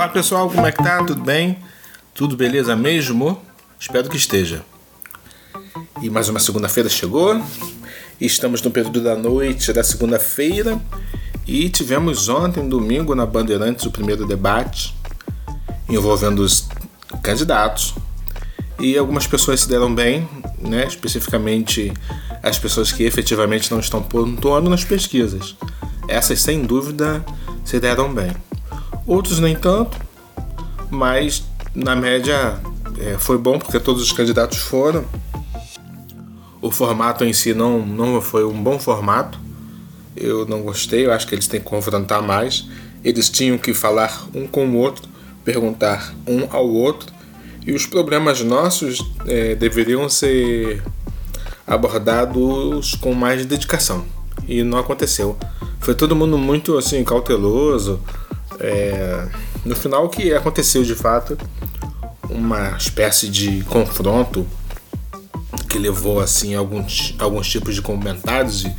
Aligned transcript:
Olá 0.00 0.08
pessoal, 0.08 0.48
como 0.48 0.66
é 0.66 0.72
que 0.72 0.82
tá? 0.82 1.04
Tudo 1.04 1.22
bem? 1.22 1.58
Tudo 2.14 2.34
beleza 2.34 2.74
mesmo? 2.74 3.38
Espero 3.78 4.08
que 4.08 4.16
esteja. 4.16 4.64
E 6.00 6.08
mais 6.08 6.26
uma 6.30 6.40
segunda-feira 6.40 6.88
chegou. 6.88 7.38
Estamos 8.18 8.62
no 8.62 8.70
período 8.70 9.02
da 9.02 9.14
noite 9.14 9.74
da 9.74 9.84
segunda-feira 9.84 10.80
e 11.46 11.68
tivemos 11.68 12.30
ontem, 12.30 12.66
domingo, 12.66 13.14
na 13.14 13.26
Bandeirantes, 13.26 13.84
o 13.84 13.90
primeiro 13.90 14.24
debate 14.24 14.96
envolvendo 15.86 16.38
os 16.38 16.66
candidatos. 17.22 17.94
E 18.78 18.96
algumas 18.96 19.26
pessoas 19.26 19.60
se 19.60 19.68
deram 19.68 19.94
bem, 19.94 20.26
né? 20.58 20.86
especificamente 20.86 21.92
as 22.42 22.58
pessoas 22.58 22.90
que 22.90 23.02
efetivamente 23.02 23.70
não 23.70 23.80
estão 23.80 24.02
pontuando 24.02 24.70
nas 24.70 24.82
pesquisas. 24.82 25.54
Essas, 26.08 26.40
sem 26.40 26.62
dúvida, 26.62 27.22
se 27.66 27.78
deram 27.78 28.10
bem. 28.14 28.34
Outros 29.10 29.40
nem 29.40 29.56
tanto, 29.56 29.98
mas 30.88 31.42
na 31.74 31.96
média 31.96 32.60
é, 32.96 33.18
foi 33.18 33.36
bom 33.36 33.58
porque 33.58 33.80
todos 33.80 34.04
os 34.04 34.12
candidatos 34.12 34.58
foram. 34.58 35.04
O 36.62 36.70
formato 36.70 37.24
em 37.24 37.32
si 37.32 37.52
não, 37.52 37.84
não 37.84 38.20
foi 38.20 38.44
um 38.44 38.62
bom 38.62 38.78
formato. 38.78 39.36
Eu 40.16 40.46
não 40.46 40.62
gostei, 40.62 41.06
eu 41.06 41.12
acho 41.12 41.26
que 41.26 41.34
eles 41.34 41.48
têm 41.48 41.58
que 41.58 41.66
confrontar 41.66 42.22
mais. 42.22 42.68
Eles 43.02 43.28
tinham 43.28 43.58
que 43.58 43.74
falar 43.74 44.28
um 44.32 44.46
com 44.46 44.64
o 44.64 44.76
outro, 44.76 45.08
perguntar 45.44 46.14
um 46.24 46.46
ao 46.48 46.68
outro. 46.68 47.12
E 47.66 47.72
os 47.72 47.86
problemas 47.86 48.40
nossos 48.42 49.04
é, 49.26 49.56
deveriam 49.56 50.08
ser 50.08 50.84
abordados 51.66 52.94
com 52.94 53.12
mais 53.12 53.44
dedicação. 53.44 54.04
E 54.46 54.62
não 54.62 54.78
aconteceu. 54.78 55.36
Foi 55.80 55.96
todo 55.96 56.14
mundo 56.14 56.38
muito 56.38 56.78
assim 56.78 57.02
cauteloso, 57.02 57.98
é, 58.60 59.26
no 59.64 59.74
final, 59.74 60.08
que 60.08 60.32
aconteceu 60.32 60.82
de 60.82 60.94
fato, 60.94 61.36
uma 62.28 62.76
espécie 62.76 63.28
de 63.28 63.62
confronto 63.64 64.46
que 65.68 65.78
levou 65.78 66.20
assim 66.20 66.54
alguns, 66.54 67.14
alguns 67.18 67.48
tipos 67.48 67.74
de 67.74 67.82
comentários 67.82 68.64
e, 68.64 68.74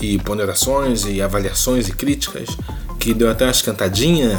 e 0.00 0.18
ponderações 0.18 1.04
e 1.04 1.20
avaliações 1.20 1.88
e 1.88 1.92
críticas 1.92 2.48
que 2.98 3.12
deu 3.12 3.30
até 3.30 3.44
umas 3.44 3.62
cantadinhas 3.62 4.38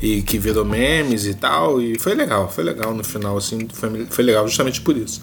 e 0.00 0.22
que 0.22 0.38
virou 0.38 0.64
memes 0.64 1.24
e 1.24 1.34
tal 1.34 1.80
e 1.80 1.98
foi 1.98 2.14
legal, 2.14 2.50
foi 2.50 2.64
legal 2.64 2.94
no 2.94 3.02
final 3.02 3.36
assim, 3.36 3.66
foi, 3.72 4.06
foi 4.06 4.24
legal 4.24 4.46
justamente 4.46 4.80
por 4.80 4.96
isso 4.96 5.20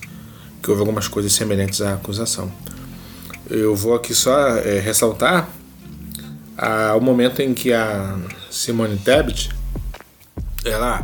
que 0.62 0.70
houve 0.70 0.82
algumas 0.82 1.08
coisas 1.08 1.34
semelhantes 1.34 1.82
à 1.82 1.94
acusação. 1.94 2.52
Eu 3.50 3.76
vou 3.76 3.96
aqui 3.96 4.14
só 4.14 4.58
é, 4.58 4.80
ressaltar 4.80 5.50
ah, 6.58 6.96
o 6.98 7.02
momento 7.02 7.42
em 7.42 7.54
que 7.54 7.74
a 7.74 8.18
Simone 8.50 8.98
Tebet 8.98 9.50
ela, 10.66 11.04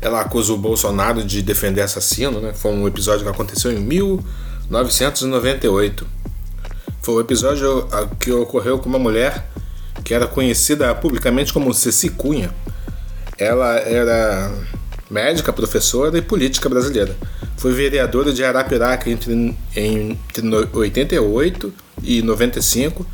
ela 0.00 0.20
acusa 0.20 0.52
o 0.52 0.56
Bolsonaro 0.56 1.22
de 1.22 1.42
defender 1.42 1.82
assassino, 1.82 2.40
né? 2.40 2.52
Foi 2.54 2.72
um 2.72 2.86
episódio 2.86 3.24
que 3.24 3.28
aconteceu 3.28 3.72
em 3.72 3.80
1998. 3.80 6.06
Foi 7.02 7.16
um 7.16 7.20
episódio 7.20 7.86
que 8.18 8.32
ocorreu 8.32 8.78
com 8.78 8.88
uma 8.88 8.98
mulher 8.98 9.46
que 10.02 10.14
era 10.14 10.26
conhecida 10.26 10.94
publicamente 10.94 11.52
como 11.52 11.74
Ceci 11.74 12.08
Cunha. 12.08 12.50
Ela 13.38 13.76
era 13.78 14.50
médica, 15.10 15.52
professora 15.52 16.16
e 16.16 16.22
política 16.22 16.66
brasileira. 16.68 17.14
Foi 17.56 17.72
vereadora 17.72 18.32
de 18.32 18.44
Arapiraca 18.44 19.10
entre, 19.10 19.56
entre 19.76 20.42
88 20.72 21.74
e 22.02 22.22
95 22.22 23.06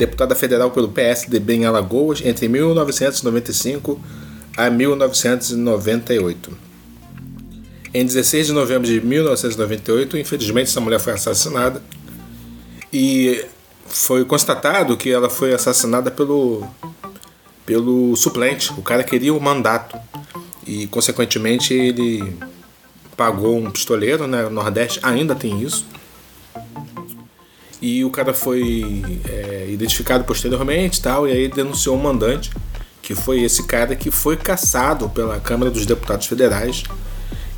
deputada 0.00 0.34
federal 0.34 0.70
pelo 0.70 0.88
PSDB 0.88 1.56
em 1.56 1.66
Alagoas 1.66 2.22
entre 2.24 2.48
1995 2.48 4.00
a 4.56 4.70
1998. 4.70 6.58
Em 7.92 8.06
16 8.06 8.46
de 8.46 8.52
novembro 8.54 8.88
de 8.88 8.98
1998, 8.98 10.16
infelizmente, 10.16 10.70
essa 10.70 10.80
mulher 10.80 11.00
foi 11.00 11.12
assassinada 11.12 11.82
e 12.90 13.44
foi 13.86 14.24
constatado 14.24 14.96
que 14.96 15.10
ela 15.10 15.28
foi 15.28 15.52
assassinada 15.52 16.10
pelo, 16.10 16.66
pelo 17.66 18.16
suplente. 18.16 18.72
O 18.78 18.82
cara 18.82 19.04
queria 19.04 19.34
o 19.34 19.40
mandato 19.40 19.98
e, 20.66 20.86
consequentemente, 20.86 21.74
ele 21.74 22.34
pagou 23.16 23.58
um 23.58 23.70
pistoleiro, 23.70 24.26
né? 24.26 24.46
O 24.46 24.50
Nordeste 24.50 24.98
ainda 25.02 25.34
tem 25.34 25.60
isso 25.60 25.84
e 27.80 28.04
o 28.04 28.10
cara 28.10 28.34
foi 28.34 29.02
é, 29.26 29.66
identificado 29.70 30.24
posteriormente 30.24 31.00
tal, 31.00 31.26
e 31.26 31.32
aí 31.32 31.48
denunciou 31.48 31.96
o 31.96 32.02
mandante, 32.02 32.50
que 33.00 33.14
foi 33.14 33.42
esse 33.42 33.66
cara 33.66 33.96
que 33.96 34.10
foi 34.10 34.36
caçado 34.36 35.08
pela 35.08 35.40
Câmara 35.40 35.70
dos 35.70 35.86
Deputados 35.86 36.26
Federais. 36.26 36.84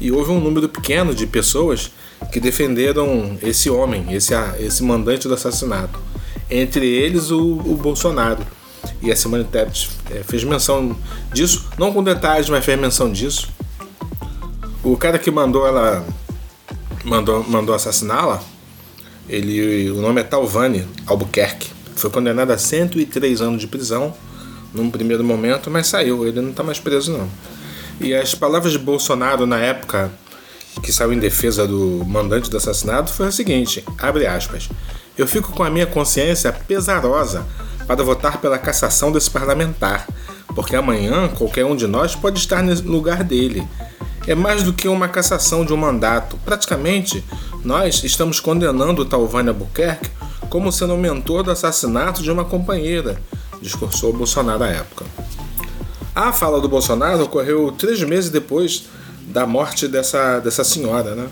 E 0.00 0.10
houve 0.10 0.30
um 0.30 0.40
número 0.40 0.68
pequeno 0.68 1.14
de 1.14 1.26
pessoas 1.26 1.92
que 2.32 2.40
defenderam 2.40 3.38
esse 3.42 3.68
homem, 3.68 4.12
esse, 4.12 4.32
esse 4.58 4.82
mandante 4.82 5.28
do 5.28 5.34
assassinato. 5.34 5.98
Entre 6.50 6.86
eles 6.86 7.30
o, 7.30 7.40
o 7.40 7.76
Bolsonaro. 7.76 8.44
E 9.00 9.10
a 9.12 9.16
Simone 9.16 9.44
Tebet 9.44 9.90
é, 10.10 10.22
fez 10.22 10.42
menção 10.44 10.96
disso, 11.32 11.68
não 11.78 11.92
com 11.92 12.02
detalhes, 12.02 12.48
mas 12.48 12.64
fez 12.64 12.80
menção 12.80 13.12
disso. 13.12 13.48
O 14.82 14.96
cara 14.96 15.18
que 15.18 15.30
mandou 15.30 15.66
ela 15.66 16.04
mandou, 17.04 17.44
mandou 17.48 17.74
assassiná-la 17.74 18.42
ele, 19.32 19.90
o 19.90 20.02
nome 20.02 20.20
é 20.20 20.24
Talvani 20.24 20.86
Albuquerque. 21.06 21.70
Foi 21.96 22.10
condenado 22.10 22.50
a 22.50 22.58
103 22.58 23.40
anos 23.40 23.62
de 23.62 23.66
prisão 23.66 24.14
num 24.74 24.90
primeiro 24.90 25.24
momento, 25.24 25.70
mas 25.70 25.86
saiu. 25.86 26.26
Ele 26.26 26.42
não 26.42 26.50
está 26.50 26.62
mais 26.62 26.78
preso 26.78 27.16
não. 27.16 27.28
E 27.98 28.14
as 28.14 28.34
palavras 28.34 28.72
de 28.72 28.78
Bolsonaro 28.78 29.46
na 29.46 29.58
época 29.58 30.12
que 30.82 30.92
saiu 30.92 31.14
em 31.14 31.18
defesa 31.18 31.66
do 31.66 32.04
mandante 32.06 32.50
do 32.50 32.58
assassinato 32.58 33.10
foi 33.10 33.28
a 33.28 33.32
seguinte: 33.32 33.82
abre 33.98 34.26
aspas. 34.26 34.68
Eu 35.16 35.26
fico 35.26 35.52
com 35.52 35.62
a 35.62 35.70
minha 35.70 35.86
consciência 35.86 36.52
pesarosa 36.52 37.46
para 37.86 38.02
votar 38.04 38.38
pela 38.38 38.58
cassação 38.58 39.10
desse 39.10 39.30
parlamentar, 39.30 40.06
porque 40.54 40.76
amanhã 40.76 41.28
qualquer 41.28 41.64
um 41.64 41.74
de 41.74 41.86
nós 41.86 42.14
pode 42.14 42.38
estar 42.38 42.62
no 42.62 42.74
lugar 42.90 43.24
dele 43.24 43.66
é 44.26 44.34
mais 44.34 44.62
do 44.62 44.72
que 44.72 44.88
uma 44.88 45.08
cassação 45.08 45.64
de 45.64 45.72
um 45.72 45.76
mandato. 45.76 46.38
Praticamente, 46.44 47.24
nós 47.64 48.02
estamos 48.02 48.40
condenando 48.40 49.04
Talvânia 49.04 49.50
Albuquerque 49.50 50.10
como 50.50 50.70
sendo 50.70 50.94
o 50.94 50.98
mentor 50.98 51.42
do 51.42 51.50
assassinato 51.50 52.22
de 52.22 52.30
uma 52.30 52.44
companheira, 52.44 53.18
discursou 53.62 54.12
Bolsonaro 54.12 54.62
à 54.64 54.68
época. 54.68 55.06
A 56.14 56.30
fala 56.30 56.60
do 56.60 56.68
Bolsonaro 56.68 57.22
ocorreu 57.24 57.72
três 57.72 58.02
meses 58.02 58.28
depois 58.28 58.84
da 59.28 59.46
morte 59.46 59.88
dessa, 59.88 60.40
dessa 60.40 60.62
senhora. 60.62 61.14
Né? 61.14 61.26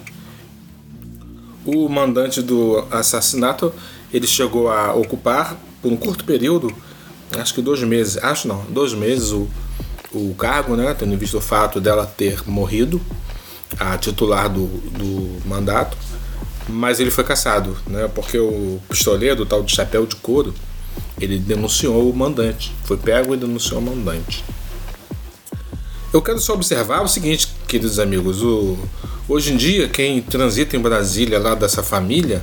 O 1.66 1.86
mandante 1.88 2.40
do 2.40 2.82
assassinato 2.90 3.74
ele 4.10 4.26
chegou 4.26 4.70
a 4.70 4.94
ocupar 4.94 5.56
por 5.82 5.92
um 5.92 5.96
curto 5.96 6.24
período, 6.24 6.72
acho 7.38 7.52
que 7.52 7.60
dois 7.60 7.82
meses, 7.82 8.16
acho 8.22 8.48
não, 8.48 8.64
dois 8.70 8.94
meses, 8.94 9.32
o, 9.32 9.46
o 10.12 10.34
cargo, 10.34 10.76
né, 10.76 10.94
tendo 10.98 11.16
visto 11.18 11.36
o 11.36 11.40
fato 11.40 11.80
dela 11.80 12.06
ter 12.06 12.42
morrido, 12.48 13.00
a 13.78 13.96
titular 13.98 14.48
do, 14.48 14.66
do 14.66 15.46
mandato, 15.46 15.96
mas 16.70 17.00
ele 17.00 17.10
foi 17.10 17.24
caçado, 17.24 17.76
né, 17.86 18.08
porque 18.14 18.38
o 18.38 18.80
pistoleiro, 18.88 19.42
o 19.42 19.46
tal 19.46 19.62
de 19.62 19.74
chapéu 19.74 20.06
de 20.06 20.16
couro, 20.16 20.54
ele 21.20 21.38
denunciou 21.38 22.10
o 22.10 22.16
mandante, 22.16 22.74
foi 22.84 22.96
pego 22.96 23.34
e 23.34 23.36
denunciou 23.36 23.80
o 23.80 23.82
mandante. 23.82 24.44
Eu 26.12 26.20
quero 26.20 26.40
só 26.40 26.54
observar 26.54 27.02
o 27.02 27.08
seguinte, 27.08 27.48
queridos 27.68 27.98
amigos, 27.98 28.42
o, 28.42 28.76
hoje 29.28 29.52
em 29.52 29.56
dia 29.56 29.88
quem 29.88 30.20
transita 30.20 30.76
em 30.76 30.80
Brasília 30.80 31.38
lá 31.38 31.54
dessa 31.54 31.82
família 31.82 32.42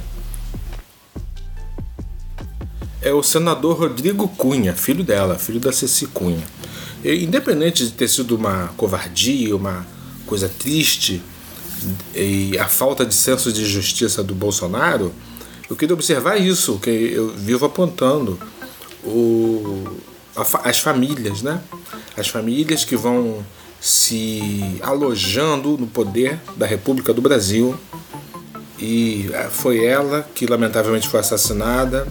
é 3.01 3.13
o 3.13 3.23
senador 3.23 3.79
Rodrigo 3.79 4.27
Cunha, 4.29 4.73
filho 4.73 5.03
dela, 5.03 5.35
filho 5.35 5.59
da 5.59 5.71
Ceci 5.71 6.07
Cunha. 6.07 6.43
Independente 7.03 7.85
de 7.85 7.91
ter 7.91 8.07
sido 8.07 8.35
uma 8.35 8.67
covardia, 8.75 9.55
uma 9.55 9.85
coisa 10.25 10.49
triste 10.49 11.21
e 12.15 12.57
a 12.57 12.67
falta 12.67 13.05
de 13.05 13.13
senso 13.13 13.51
de 13.51 13.65
justiça 13.65 14.23
do 14.23 14.33
Bolsonaro, 14.35 15.13
eu 15.69 15.75
queria 15.75 15.93
observar 15.93 16.37
isso 16.37 16.79
que 16.79 16.89
eu 16.89 17.29
vivo 17.29 17.65
apontando. 17.65 18.39
O, 19.03 19.85
as 20.63 20.79
famílias, 20.79 21.41
né? 21.41 21.61
As 22.15 22.27
famílias 22.27 22.83
que 22.83 22.95
vão 22.95 23.45
se 23.79 24.79
alojando 24.81 25.77
no 25.77 25.87
poder 25.87 26.39
da 26.55 26.65
República 26.65 27.13
do 27.13 27.21
Brasil. 27.21 27.77
E 28.79 29.29
é, 29.33 29.43
foi 29.49 29.83
ela 29.85 30.27
que 30.35 30.45
lamentavelmente 30.45 31.07
foi 31.09 31.19
assassinada. 31.19 32.07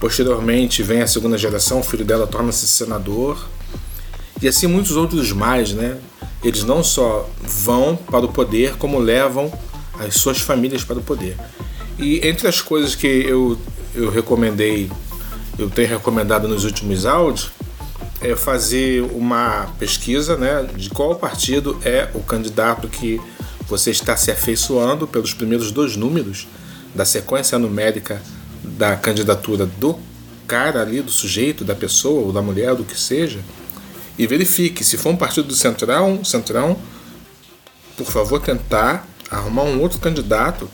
Posteriormente 0.00 0.82
vem 0.82 1.02
a 1.02 1.06
segunda 1.06 1.36
geração, 1.36 1.80
o 1.80 1.82
filho 1.82 2.04
dela 2.04 2.26
torna-se 2.26 2.66
senador 2.68 3.48
e 4.40 4.46
assim 4.46 4.68
muitos 4.68 4.92
outros 4.92 5.32
mais, 5.32 5.72
né? 5.72 5.98
Eles 6.42 6.62
não 6.64 6.84
só 6.84 7.28
vão 7.40 7.96
para 7.96 8.24
o 8.24 8.32
poder, 8.32 8.76
como 8.76 8.98
levam 8.98 9.52
as 9.98 10.14
suas 10.14 10.40
famílias 10.40 10.84
para 10.84 10.98
o 10.98 11.02
poder. 11.02 11.36
E 11.98 12.26
entre 12.26 12.46
as 12.46 12.60
coisas 12.60 12.94
que 12.94 13.06
eu, 13.06 13.58
eu 13.94 14.10
recomendei, 14.10 14.90
eu 15.58 15.68
tenho 15.68 15.88
recomendado 15.88 16.46
nos 16.46 16.64
últimos 16.64 17.04
áudios, 17.04 17.50
é 18.20 18.34
fazer 18.34 19.02
uma 19.12 19.68
pesquisa 19.78 20.36
né, 20.36 20.68
de 20.76 20.90
qual 20.90 21.14
partido 21.16 21.78
é 21.84 22.08
o 22.14 22.20
candidato 22.20 22.88
que 22.88 23.20
você 23.68 23.90
está 23.90 24.16
se 24.16 24.30
afeiçoando 24.30 25.06
pelos 25.06 25.34
primeiros 25.34 25.70
dois 25.70 25.96
números 25.96 26.48
da 26.94 27.04
sequência 27.04 27.58
numérica 27.58 28.20
da 28.64 28.96
candidatura 28.96 29.66
do 29.66 29.98
cara 30.46 30.80
ali, 30.80 31.02
do 31.02 31.10
sujeito, 31.10 31.64
da 31.64 31.74
pessoa, 31.74 32.26
ou 32.26 32.32
da 32.32 32.40
mulher, 32.40 32.74
do 32.74 32.82
que 32.82 32.98
seja, 32.98 33.40
e 34.18 34.26
verifique 34.26 34.84
se 34.84 34.98
for 34.98 35.10
um 35.10 35.16
partido 35.16 35.46
do 35.46 35.54
Centrão, 35.54 36.24
Centrão, 36.24 36.76
por 37.96 38.06
favor, 38.06 38.40
tentar 38.40 39.06
arrumar 39.30 39.62
um 39.62 39.80
outro 39.80 39.98
candidato 39.98 40.68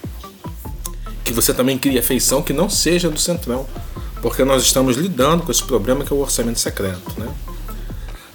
que 1.23 1.33
você 1.33 1.53
também 1.53 1.79
crie 1.79 1.99
afeição 1.99 2.43
que 2.43 2.53
não 2.53 2.69
seja 2.69 3.11
do 3.11 3.19
Centrão, 3.19 3.67
porque 4.23 4.45
nós 4.45 4.63
estamos 4.63 4.97
lidando 4.97 5.43
com 5.43 5.51
esse 5.51 5.63
problema 5.63 6.05
que 6.05 6.13
é 6.13 6.17
o 6.17 6.21
orçamento 6.21 6.59
secreto, 6.59 7.19
né? 7.19 7.29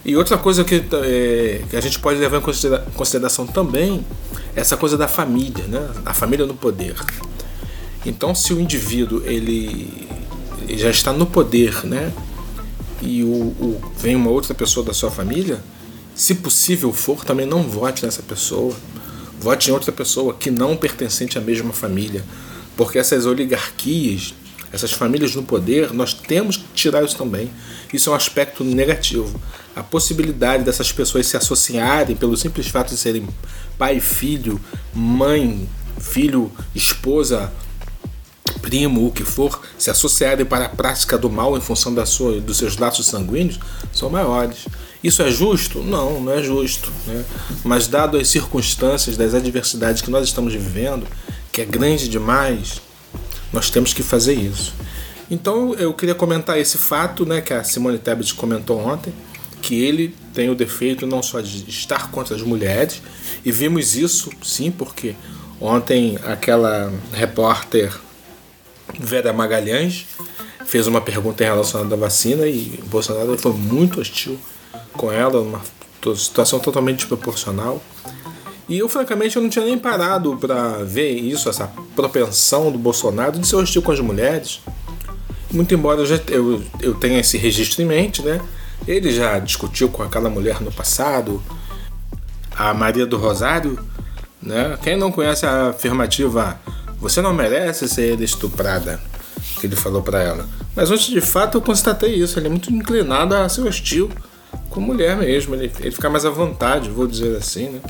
E 0.04 0.16
outra 0.16 0.38
coisa 0.38 0.64
que, 0.64 0.76
é, 0.76 1.62
que 1.68 1.76
a 1.76 1.80
gente 1.80 1.98
pode 1.98 2.18
levar 2.18 2.38
em 2.38 2.92
consideração 2.94 3.46
também 3.46 4.04
é 4.56 4.60
essa 4.60 4.76
coisa 4.76 4.96
da 4.96 5.06
família, 5.06 5.66
né? 5.66 5.88
A 6.06 6.14
família 6.14 6.46
no 6.46 6.54
poder. 6.54 6.94
Então, 8.04 8.34
se 8.34 8.52
o 8.54 8.60
indivíduo 8.60 9.22
ele 9.24 10.08
já 10.70 10.90
está 10.90 11.12
no 11.12 11.26
poder, 11.26 11.84
né? 11.84 12.12
E 13.00 13.22
o, 13.22 13.28
o, 13.28 13.80
vem 13.98 14.16
uma 14.16 14.30
outra 14.30 14.54
pessoa 14.54 14.84
da 14.84 14.92
sua 14.92 15.10
família, 15.10 15.62
se 16.14 16.34
possível 16.34 16.92
for, 16.92 17.24
também 17.24 17.46
não 17.46 17.62
vote 17.62 18.04
nessa 18.04 18.22
pessoa. 18.22 18.74
Vote 19.38 19.70
em 19.70 19.72
outra 19.72 19.90
pessoa 19.90 20.34
que 20.34 20.50
não 20.50 20.76
pertencente 20.76 21.38
à 21.38 21.40
mesma 21.40 21.72
família. 21.72 22.22
Porque 22.76 22.98
essas 22.98 23.24
oligarquias, 23.24 24.34
essas 24.72 24.92
famílias 24.92 25.34
no 25.34 25.42
poder, 25.42 25.92
nós 25.92 26.12
temos 26.12 26.56
que 26.58 26.64
tirar 26.74 27.04
isso 27.04 27.16
também. 27.16 27.50
Isso 27.92 28.10
é 28.10 28.12
um 28.12 28.16
aspecto 28.16 28.62
negativo. 28.62 29.40
A 29.74 29.82
possibilidade 29.82 30.62
dessas 30.62 30.92
pessoas 30.92 31.26
se 31.26 31.36
associarem 31.36 32.14
pelo 32.16 32.36
simples 32.36 32.68
fato 32.68 32.90
de 32.90 32.98
serem 32.98 33.26
pai, 33.78 33.98
filho, 33.98 34.60
mãe, 34.92 35.66
filho, 35.98 36.52
esposa, 36.74 37.52
primo, 38.60 39.06
o 39.06 39.10
que 39.10 39.24
for, 39.24 39.60
se 39.78 39.90
associarem 39.90 40.44
para 40.44 40.66
a 40.66 40.68
prática 40.68 41.16
do 41.18 41.30
mal 41.30 41.56
em 41.56 41.60
função 41.60 41.92
da 41.92 42.06
sua, 42.06 42.40
dos 42.40 42.58
seus 42.58 42.76
laços 42.76 43.06
sanguíneos, 43.06 43.58
são 43.92 44.10
maiores. 44.10 44.66
Isso 45.02 45.22
é 45.22 45.30
justo? 45.30 45.82
Não, 45.82 46.20
não 46.20 46.32
é 46.32 46.42
justo. 46.42 46.92
Né? 47.06 47.24
Mas, 47.64 47.88
dado 47.88 48.18
as 48.18 48.28
circunstâncias 48.28 49.16
das 49.16 49.34
adversidades 49.34 50.02
que 50.02 50.10
nós 50.10 50.26
estamos 50.26 50.52
vivendo, 50.52 51.06
que 51.50 51.62
é 51.62 51.64
grande 51.64 52.08
demais, 52.08 52.80
nós 53.52 53.70
temos 53.70 53.92
que 53.92 54.02
fazer 54.02 54.34
isso. 54.34 54.74
Então, 55.30 55.74
eu 55.74 55.94
queria 55.94 56.14
comentar 56.14 56.58
esse 56.58 56.76
fato 56.76 57.24
né, 57.24 57.40
que 57.40 57.54
a 57.54 57.64
Simone 57.64 57.98
Tebet 57.98 58.34
comentou 58.34 58.78
ontem, 58.78 59.12
que 59.62 59.80
ele 59.80 60.14
tem 60.34 60.50
o 60.50 60.54
defeito 60.54 61.06
não 61.06 61.22
só 61.22 61.40
de 61.40 61.68
estar 61.68 62.10
contra 62.10 62.34
as 62.34 62.42
mulheres, 62.42 63.00
e 63.44 63.52
vimos 63.52 63.94
isso, 63.94 64.30
sim, 64.42 64.70
porque 64.70 65.14
ontem 65.60 66.18
aquela 66.24 66.92
repórter 67.12 67.92
Vera 68.98 69.32
Magalhães 69.32 70.06
fez 70.66 70.86
uma 70.86 71.00
pergunta 71.00 71.42
em 71.42 71.46
relação 71.46 71.80
à 71.80 71.96
vacina 71.96 72.46
e 72.46 72.80
Bolsonaro 72.86 73.36
foi 73.36 73.52
muito 73.52 74.00
hostil 74.00 74.38
com 74.92 75.10
ela, 75.12 75.40
uma 75.40 75.60
situação 76.16 76.60
totalmente 76.60 76.98
desproporcional. 76.98 77.82
E 78.68 78.78
eu, 78.78 78.88
francamente, 78.88 79.34
eu 79.34 79.42
não 79.42 79.50
tinha 79.50 79.64
nem 79.64 79.76
parado 79.76 80.36
para 80.36 80.84
ver 80.84 81.10
isso, 81.10 81.48
essa 81.48 81.66
propensão 81.96 82.70
do 82.70 82.78
Bolsonaro 82.78 83.38
de 83.38 83.46
ser 83.46 83.56
hostil 83.56 83.82
com 83.82 83.90
as 83.90 83.98
mulheres. 83.98 84.60
Muito 85.50 85.74
embora 85.74 86.00
eu, 86.00 86.06
já, 86.06 86.20
eu, 86.28 86.62
eu 86.80 86.94
tenha 86.94 87.18
esse 87.18 87.36
registro 87.36 87.82
em 87.82 87.84
mente, 87.84 88.22
né? 88.22 88.40
Ele 88.86 89.10
já 89.12 89.40
discutiu 89.40 89.88
com 89.88 90.04
aquela 90.04 90.30
mulher 90.30 90.60
no 90.60 90.70
passado, 90.70 91.42
a 92.56 92.72
Maria 92.72 93.04
do 93.04 93.16
Rosário, 93.16 93.76
né? 94.40 94.78
Quem 94.82 94.96
não 94.96 95.10
conhece 95.10 95.44
a 95.44 95.70
afirmativa 95.70 96.60
você 97.00 97.22
não 97.22 97.32
merece 97.32 97.88
ser 97.88 98.20
estuprada, 98.20 99.00
que 99.58 99.66
ele 99.66 99.76
falou 99.76 100.02
para 100.02 100.22
ela. 100.22 100.48
Mas 100.76 100.90
antes 100.90 101.06
de 101.06 101.20
fato 101.20 101.58
eu 101.58 101.62
constatei 101.62 102.14
isso, 102.14 102.38
ele 102.38 102.46
é 102.46 102.50
muito 102.50 102.72
inclinado 102.72 103.34
a 103.34 103.48
ser 103.48 103.62
hostil 103.62 104.10
com 104.68 104.80
mulher 104.80 105.16
mesmo, 105.16 105.54
ele, 105.54 105.72
ele 105.80 105.90
fica 105.90 106.10
mais 106.10 106.24
à 106.24 106.30
vontade, 106.30 106.90
vou 106.90 107.06
dizer 107.06 107.36
assim, 107.36 107.70
né? 107.70 107.80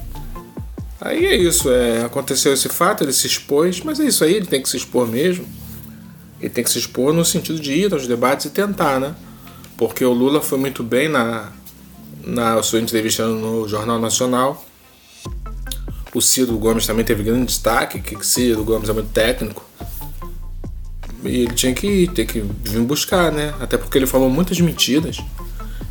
Aí 1.00 1.24
é 1.26 1.34
isso, 1.34 1.70
é, 1.70 2.04
aconteceu 2.04 2.52
esse 2.52 2.68
fato, 2.68 3.02
ele 3.02 3.12
se 3.12 3.26
expôs, 3.26 3.80
mas 3.80 3.98
é 3.98 4.04
isso 4.04 4.22
aí, 4.22 4.34
ele 4.34 4.46
tem 4.46 4.62
que 4.62 4.68
se 4.68 4.76
expor 4.76 5.06
mesmo. 5.06 5.46
Ele 6.38 6.50
tem 6.50 6.62
que 6.62 6.70
se 6.70 6.78
expor 6.78 7.12
no 7.12 7.24
sentido 7.24 7.58
de 7.58 7.72
ir 7.72 7.92
aos 7.92 8.06
debates 8.06 8.46
e 8.46 8.50
tentar, 8.50 9.00
né? 9.00 9.14
Porque 9.76 10.04
o 10.04 10.12
Lula 10.12 10.42
foi 10.42 10.58
muito 10.58 10.82
bem 10.82 11.08
na, 11.08 11.52
na 12.22 12.62
sua 12.62 12.80
entrevista 12.80 13.26
no 13.26 13.66
Jornal 13.66 13.98
Nacional 13.98 14.62
o 16.14 16.20
Ciro 16.20 16.58
Gomes 16.58 16.86
também 16.86 17.04
teve 17.04 17.22
grande 17.22 17.46
destaque, 17.46 18.00
que 18.00 18.24
Ciro 18.26 18.64
Gomes 18.64 18.88
é 18.88 18.92
muito 18.92 19.10
técnico. 19.10 19.64
E 21.22 21.42
ele 21.42 21.54
tinha 21.54 21.74
que 21.74 22.08
ter 22.08 22.26
que 22.26 22.40
vir 22.40 22.80
buscar, 22.80 23.30
né? 23.30 23.54
Até 23.60 23.76
porque 23.76 23.98
ele 23.98 24.06
falou 24.06 24.30
muitas 24.30 24.58
mentiras. 24.60 25.18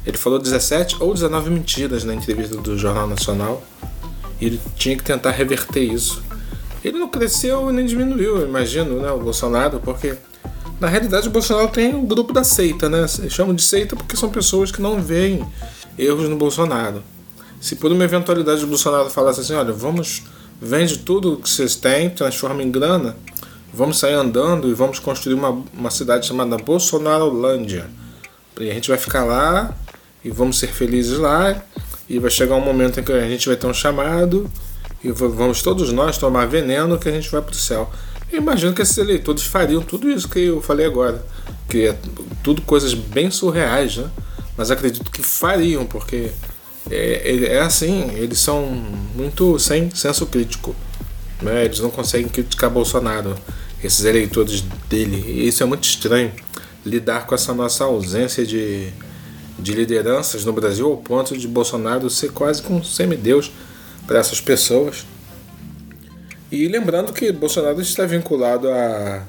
Ele 0.06 0.18
falou 0.18 0.40
17 0.40 0.98
ou 1.00 1.14
19 1.14 1.50
mentiras 1.52 2.04
na 2.04 2.14
entrevista 2.14 2.58
do 2.58 2.78
Jornal 2.78 3.08
Nacional. 3.08 3.64
E 4.42 4.46
ele 4.46 4.60
tinha 4.76 4.98
que 4.98 5.04
tentar 5.04 5.32
reverter 5.32 5.84
isso. 5.84 6.24
Ele 6.84 6.98
não 6.98 7.10
cresceu 7.10 7.72
nem 7.72 7.86
diminuiu, 7.86 8.46
imagino, 8.46 9.02
né? 9.02 9.12
O 9.12 9.20
Bolsonaro, 9.20 9.80
porque 9.80 10.18
na 10.80 10.88
realidade 10.88 11.28
o 11.28 11.32
Bolsonaro 11.32 11.68
tem 11.68 11.94
o 11.94 12.02
grupo 12.02 12.34
da 12.34 12.44
seita, 12.44 12.90
né? 12.90 13.06
Chamam 13.30 13.54
de 13.54 13.62
seita 13.62 13.96
porque 13.96 14.16
são 14.18 14.30
pessoas 14.30 14.72
que 14.72 14.82
não 14.82 15.02
veem 15.02 15.46
erros 15.98 16.28
no 16.30 16.38
Bolsonaro. 16.38 17.04
Se 17.60 17.76
por 17.76 17.92
uma 17.92 18.04
eventualidade 18.04 18.64
o 18.64 18.68
Bolsonaro 18.68 19.10
falasse 19.10 19.42
assim, 19.42 19.54
olha, 19.54 19.74
vamos, 19.74 20.24
vende 20.62 21.00
tudo 21.00 21.38
que 21.38 21.50
vocês 21.50 21.76
têm, 21.76 22.10
transforma 22.10 22.64
em 22.64 22.72
grana, 22.72 23.18
vamos 23.74 24.00
sair 24.00 24.14
andando 24.14 24.70
e 24.70 24.74
vamos 24.74 25.00
construir 25.00 25.34
uma, 25.34 25.64
uma 25.74 25.92
cidade 25.92 26.26
chamada 26.26 26.58
Bolsonarolândia. 26.58 27.90
E 28.60 28.70
a 28.70 28.74
gente 28.74 28.90
vai 28.90 28.98
ficar 28.98 29.24
lá 29.24 29.76
e 30.24 30.30
vamos 30.30 30.58
ser 30.58 30.68
felizes 30.68 31.18
lá 31.18 31.62
e 32.10 32.18
vai 32.20 32.32
chegar 32.32 32.56
um 32.56 32.62
momento 32.62 33.00
em 33.00 33.04
que 33.04 33.12
a 33.12 33.28
gente 33.28 33.48
vai 33.48 33.56
ter 33.56 33.68
um 33.68 33.74
chamado 33.74 34.50
e 35.04 35.12
vamos 35.12 35.62
todos 35.62 35.92
nós 35.92 36.18
tomar 36.18 36.46
veneno 36.48 36.98
que 36.98 37.08
a 37.08 37.12
gente 37.12 37.30
vai 37.32 37.42
para 37.42 37.52
o 37.52 37.56
céu. 37.56 37.90
Eu 38.32 38.40
imagino 38.40 38.74
que 38.74 38.82
esses 38.82 38.98
eleitores 38.98 39.44
fariam 39.44 39.82
tudo 39.82 40.10
isso 40.10 40.28
que 40.28 40.40
eu 40.40 40.62
falei 40.62 40.86
agora, 40.86 41.26
que 41.68 41.88
é 41.88 41.98
tudo 42.44 42.62
coisas 42.62 42.94
bem 42.94 43.32
surreais, 43.32 43.98
né? 43.98 44.10
Mas 44.58 44.70
acredito 44.70 45.10
que 45.10 45.24
fariam, 45.24 45.86
porque 45.86 46.32
é, 46.92 47.56
é, 47.56 47.60
assim, 47.62 48.12
eles 48.16 48.40
são 48.40 48.66
muito 49.16 49.60
sem 49.60 49.90
senso 49.92 50.26
crítico. 50.26 50.76
Né? 51.42 51.66
Eles 51.66 51.80
não 51.80 51.90
conseguem 51.90 52.28
criticar 52.28 52.70
Bolsonaro, 52.70 53.36
esses 53.84 54.06
eleitores 54.06 54.62
dele. 54.90 55.24
E 55.26 55.48
isso 55.48 55.64
é 55.64 55.66
muito 55.66 55.84
estranho, 55.84 56.32
lidar 56.86 57.26
com 57.26 57.36
essa 57.36 57.54
nossa 57.54 57.84
ausência 57.84 58.46
de, 58.46 58.90
de 59.58 59.74
lideranças 59.74 60.44
no 60.46 60.54
Brasil 60.54 60.88
ao 60.88 60.98
ponto 60.98 61.38
de 61.38 61.48
Bolsonaro 61.48 62.10
ser 62.10 62.32
quase 62.32 62.64
um 62.70 62.84
semideus 62.84 63.52
para 64.08 64.20
essas 64.20 64.42
pessoas. 64.42 65.06
E 66.52 66.68
lembrando 66.68 67.14
que 67.14 67.32
Bolsonaro 67.32 67.80
está 67.80 68.06
vinculado 68.06 68.68
a 68.70 69.24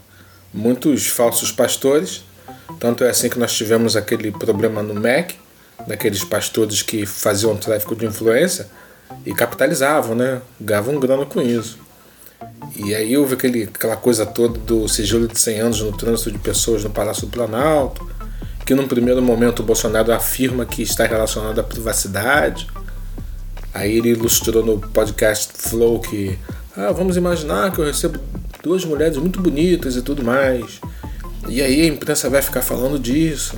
muitos 0.54 1.06
falsos 1.06 1.52
pastores, 1.52 2.24
tanto 2.78 3.04
é 3.04 3.10
assim 3.10 3.28
que 3.28 3.38
nós 3.38 3.52
tivemos 3.52 3.94
aquele 3.94 4.32
problema 4.32 4.82
no 4.82 4.94
MEC, 4.94 5.34
daqueles 5.86 6.24
pastores 6.24 6.82
que 6.82 7.06
faziam 7.06 7.56
tráfico 7.56 7.94
de 7.94 8.06
influência 8.06 8.66
e 9.24 9.34
capitalizavam, 9.34 10.14
né? 10.14 10.40
Ganhavam 10.60 10.98
grana 10.98 11.26
com 11.26 11.40
isso. 11.40 11.78
E 12.76 12.94
aí 12.94 13.16
houve 13.16 13.34
aquele, 13.34 13.64
aquela 13.64 13.96
coisa 13.96 14.24
toda 14.24 14.58
do 14.58 14.88
sigilo 14.88 15.28
de 15.28 15.38
100 15.38 15.60
anos 15.60 15.80
no 15.80 15.92
trânsito 15.92 16.30
de 16.30 16.38
pessoas 16.38 16.84
no 16.84 16.90
Palácio 16.90 17.26
do 17.26 17.30
Planalto, 17.30 18.08
que 18.64 18.74
num 18.74 18.88
primeiro 18.88 19.20
momento 19.20 19.60
o 19.60 19.62
Bolsonaro 19.62 20.12
afirma 20.12 20.64
que 20.64 20.82
está 20.82 21.04
relacionado 21.04 21.58
à 21.58 21.62
privacidade. 21.62 22.66
Aí 23.74 23.98
ele 23.98 24.10
ilustrou 24.10 24.64
no 24.64 24.78
podcast 24.78 25.52
Flow 25.54 26.00
que 26.00 26.38
ah, 26.76 26.92
vamos 26.92 27.16
imaginar 27.16 27.72
que 27.72 27.80
eu 27.80 27.84
recebo 27.84 28.18
duas 28.62 28.84
mulheres 28.84 29.16
muito 29.16 29.40
bonitas 29.40 29.96
e 29.96 30.02
tudo 30.02 30.24
mais. 30.24 30.80
E 31.48 31.60
aí 31.60 31.82
a 31.82 31.86
imprensa 31.86 32.30
vai 32.30 32.42
ficar 32.42 32.62
falando 32.62 32.98
disso 32.98 33.56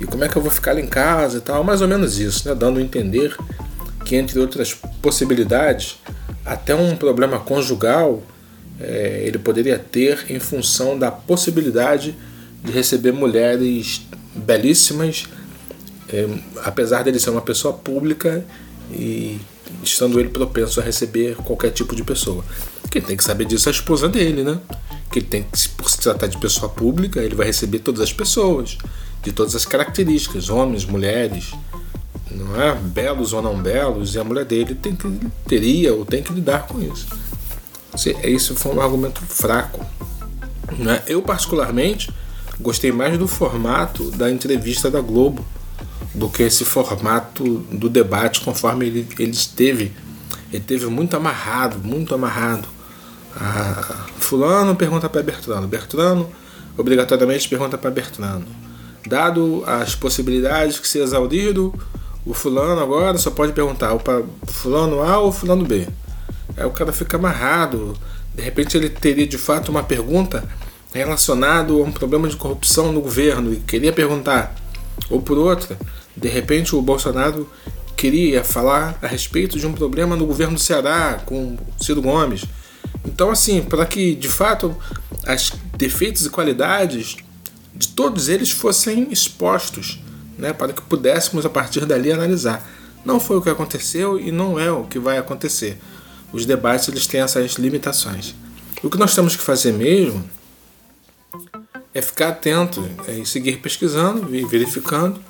e 0.00 0.04
como 0.04 0.24
é 0.24 0.28
que 0.28 0.36
eu 0.36 0.42
vou 0.42 0.50
ficar 0.50 0.72
ali 0.72 0.82
em 0.82 0.86
casa 0.86 1.38
e 1.38 1.40
tal, 1.40 1.62
mais 1.62 1.80
ou 1.80 1.88
menos 1.88 2.18
isso, 2.18 2.48
né? 2.48 2.54
dando 2.54 2.78
a 2.78 2.82
entender 2.82 3.36
que, 4.04 4.16
entre 4.16 4.38
outras 4.38 4.74
possibilidades, 5.00 5.98
até 6.44 6.74
um 6.74 6.94
problema 6.96 7.38
conjugal 7.38 8.22
é, 8.80 9.22
ele 9.24 9.38
poderia 9.38 9.78
ter 9.78 10.26
em 10.28 10.38
função 10.38 10.98
da 10.98 11.10
possibilidade 11.10 12.14
de 12.62 12.72
receber 12.72 13.12
mulheres 13.12 14.02
belíssimas, 14.34 15.26
é, 16.08 16.26
apesar 16.64 17.04
dele 17.04 17.20
ser 17.20 17.30
uma 17.30 17.40
pessoa 17.40 17.72
pública 17.72 18.44
e 18.90 19.40
estando 19.82 20.18
ele 20.18 20.28
propenso 20.28 20.80
a 20.80 20.82
receber 20.82 21.36
qualquer 21.36 21.70
tipo 21.70 21.94
de 21.94 22.02
pessoa. 22.02 22.44
Quem 22.90 23.00
tem 23.00 23.16
que 23.16 23.24
saber 23.24 23.44
disso 23.44 23.68
é 23.68 23.72
a 23.72 23.74
esposa 23.74 24.08
dele, 24.08 24.42
né? 24.42 24.58
Que 25.10 25.20
ele 25.20 25.26
tem 25.26 25.42
que, 25.44 25.68
por 25.70 25.88
se 25.88 25.98
tratar 25.98 26.26
de 26.26 26.38
pessoa 26.38 26.68
pública, 26.68 27.20
ele 27.20 27.34
vai 27.34 27.46
receber 27.46 27.78
todas 27.78 28.00
as 28.00 28.12
pessoas 28.12 28.78
de 29.24 29.32
todas 29.32 29.56
as 29.56 29.64
características, 29.64 30.50
homens, 30.50 30.84
mulheres, 30.84 31.52
não 32.30 32.60
é? 32.60 32.74
Belos 32.74 33.32
ou 33.32 33.40
não 33.40 33.60
belos, 33.60 34.14
e 34.14 34.18
a 34.18 34.24
mulher 34.24 34.44
dele 34.44 34.74
tem 34.74 34.94
que, 34.94 35.08
teria 35.46 35.94
ou 35.94 36.04
tem 36.04 36.22
que 36.22 36.32
lidar 36.32 36.66
com 36.66 36.80
isso. 36.80 37.06
Isso 38.22 38.54
foi 38.54 38.74
um 38.74 38.80
argumento 38.80 39.22
fraco. 39.22 39.84
Né? 40.78 41.02
Eu, 41.06 41.22
particularmente, 41.22 42.10
gostei 42.60 42.92
mais 42.92 43.16
do 43.18 43.26
formato 43.26 44.10
da 44.10 44.30
entrevista 44.30 44.90
da 44.90 45.00
Globo 45.00 45.44
do 46.14 46.28
que 46.28 46.42
esse 46.42 46.64
formato 46.64 47.58
do 47.70 47.88
debate 47.88 48.40
conforme 48.40 48.86
ele, 48.86 49.08
ele 49.18 49.30
esteve. 49.32 49.92
Ele 50.52 50.62
teve 50.62 50.86
muito 50.86 51.16
amarrado, 51.16 51.78
muito 51.78 52.14
amarrado. 52.14 52.68
Ah, 53.36 54.06
fulano 54.18 54.76
pergunta 54.76 55.08
para 55.08 55.22
Bertrano, 55.22 55.66
Bertrano 55.66 56.30
obrigatoriamente 56.76 57.48
pergunta 57.48 57.78
para 57.78 57.90
Bertrano. 57.90 58.46
Dado 59.06 59.62
as 59.66 59.94
possibilidades 59.94 60.78
que 60.78 60.88
se 60.88 60.98
exaurido, 60.98 61.74
o 62.24 62.32
fulano 62.32 62.80
agora 62.80 63.18
só 63.18 63.30
pode 63.30 63.52
perguntar 63.52 63.94
para 63.98 64.24
fulano 64.46 65.02
A 65.02 65.18
ou 65.18 65.30
fulano 65.30 65.64
B. 65.64 65.86
Aí 66.56 66.64
o 66.64 66.70
cara 66.70 66.92
fica 66.92 67.16
amarrado. 67.16 67.94
De 68.34 68.42
repente 68.42 68.76
ele 68.76 68.88
teria 68.88 69.26
de 69.26 69.36
fato 69.36 69.70
uma 69.70 69.82
pergunta 69.82 70.44
relacionada 70.92 71.72
a 71.72 71.76
um 71.76 71.92
problema 71.92 72.28
de 72.28 72.36
corrupção 72.36 72.92
no 72.92 73.00
governo 73.00 73.52
e 73.52 73.56
queria 73.56 73.92
perguntar. 73.92 74.54
Ou 75.10 75.20
por 75.20 75.36
outra, 75.36 75.76
de 76.16 76.28
repente 76.28 76.74
o 76.74 76.80
Bolsonaro 76.80 77.48
queria 77.96 78.42
falar 78.42 78.98
a 79.02 79.06
respeito 79.06 79.58
de 79.58 79.66
um 79.66 79.72
problema 79.72 80.16
no 80.16 80.26
governo 80.26 80.54
do 80.54 80.60
Ceará 80.60 81.20
com 81.26 81.56
Ciro 81.80 82.00
Gomes. 82.00 82.44
Então, 83.04 83.30
assim, 83.30 83.60
para 83.60 83.84
que 83.84 84.14
de 84.14 84.28
fato 84.28 84.74
as 85.26 85.52
defeitos 85.76 86.24
e 86.26 86.30
qualidades 86.30 87.16
de 87.74 87.88
todos 87.88 88.28
eles 88.28 88.50
fossem 88.50 89.08
expostos, 89.10 90.00
né, 90.38 90.52
para 90.52 90.72
que 90.72 90.82
pudéssemos 90.82 91.44
a 91.44 91.50
partir 91.50 91.84
dali 91.84 92.12
analisar. 92.12 92.66
Não 93.04 93.18
foi 93.18 93.36
o 93.36 93.42
que 93.42 93.50
aconteceu 93.50 94.18
e 94.18 94.30
não 94.30 94.58
é 94.58 94.70
o 94.70 94.84
que 94.84 94.98
vai 94.98 95.18
acontecer. 95.18 95.78
Os 96.32 96.46
debates 96.46 96.88
eles 96.88 97.06
têm 97.06 97.20
essas 97.20 97.52
limitações. 97.54 98.34
O 98.82 98.90
que 98.90 98.98
nós 98.98 99.14
temos 99.14 99.36
que 99.36 99.42
fazer 99.42 99.72
mesmo 99.72 100.24
é 101.92 102.02
ficar 102.02 102.28
atento 102.28 102.84
é, 103.06 103.18
e 103.18 103.26
seguir 103.26 103.58
pesquisando 103.58 104.34
e 104.34 104.44
verificando, 104.44 105.20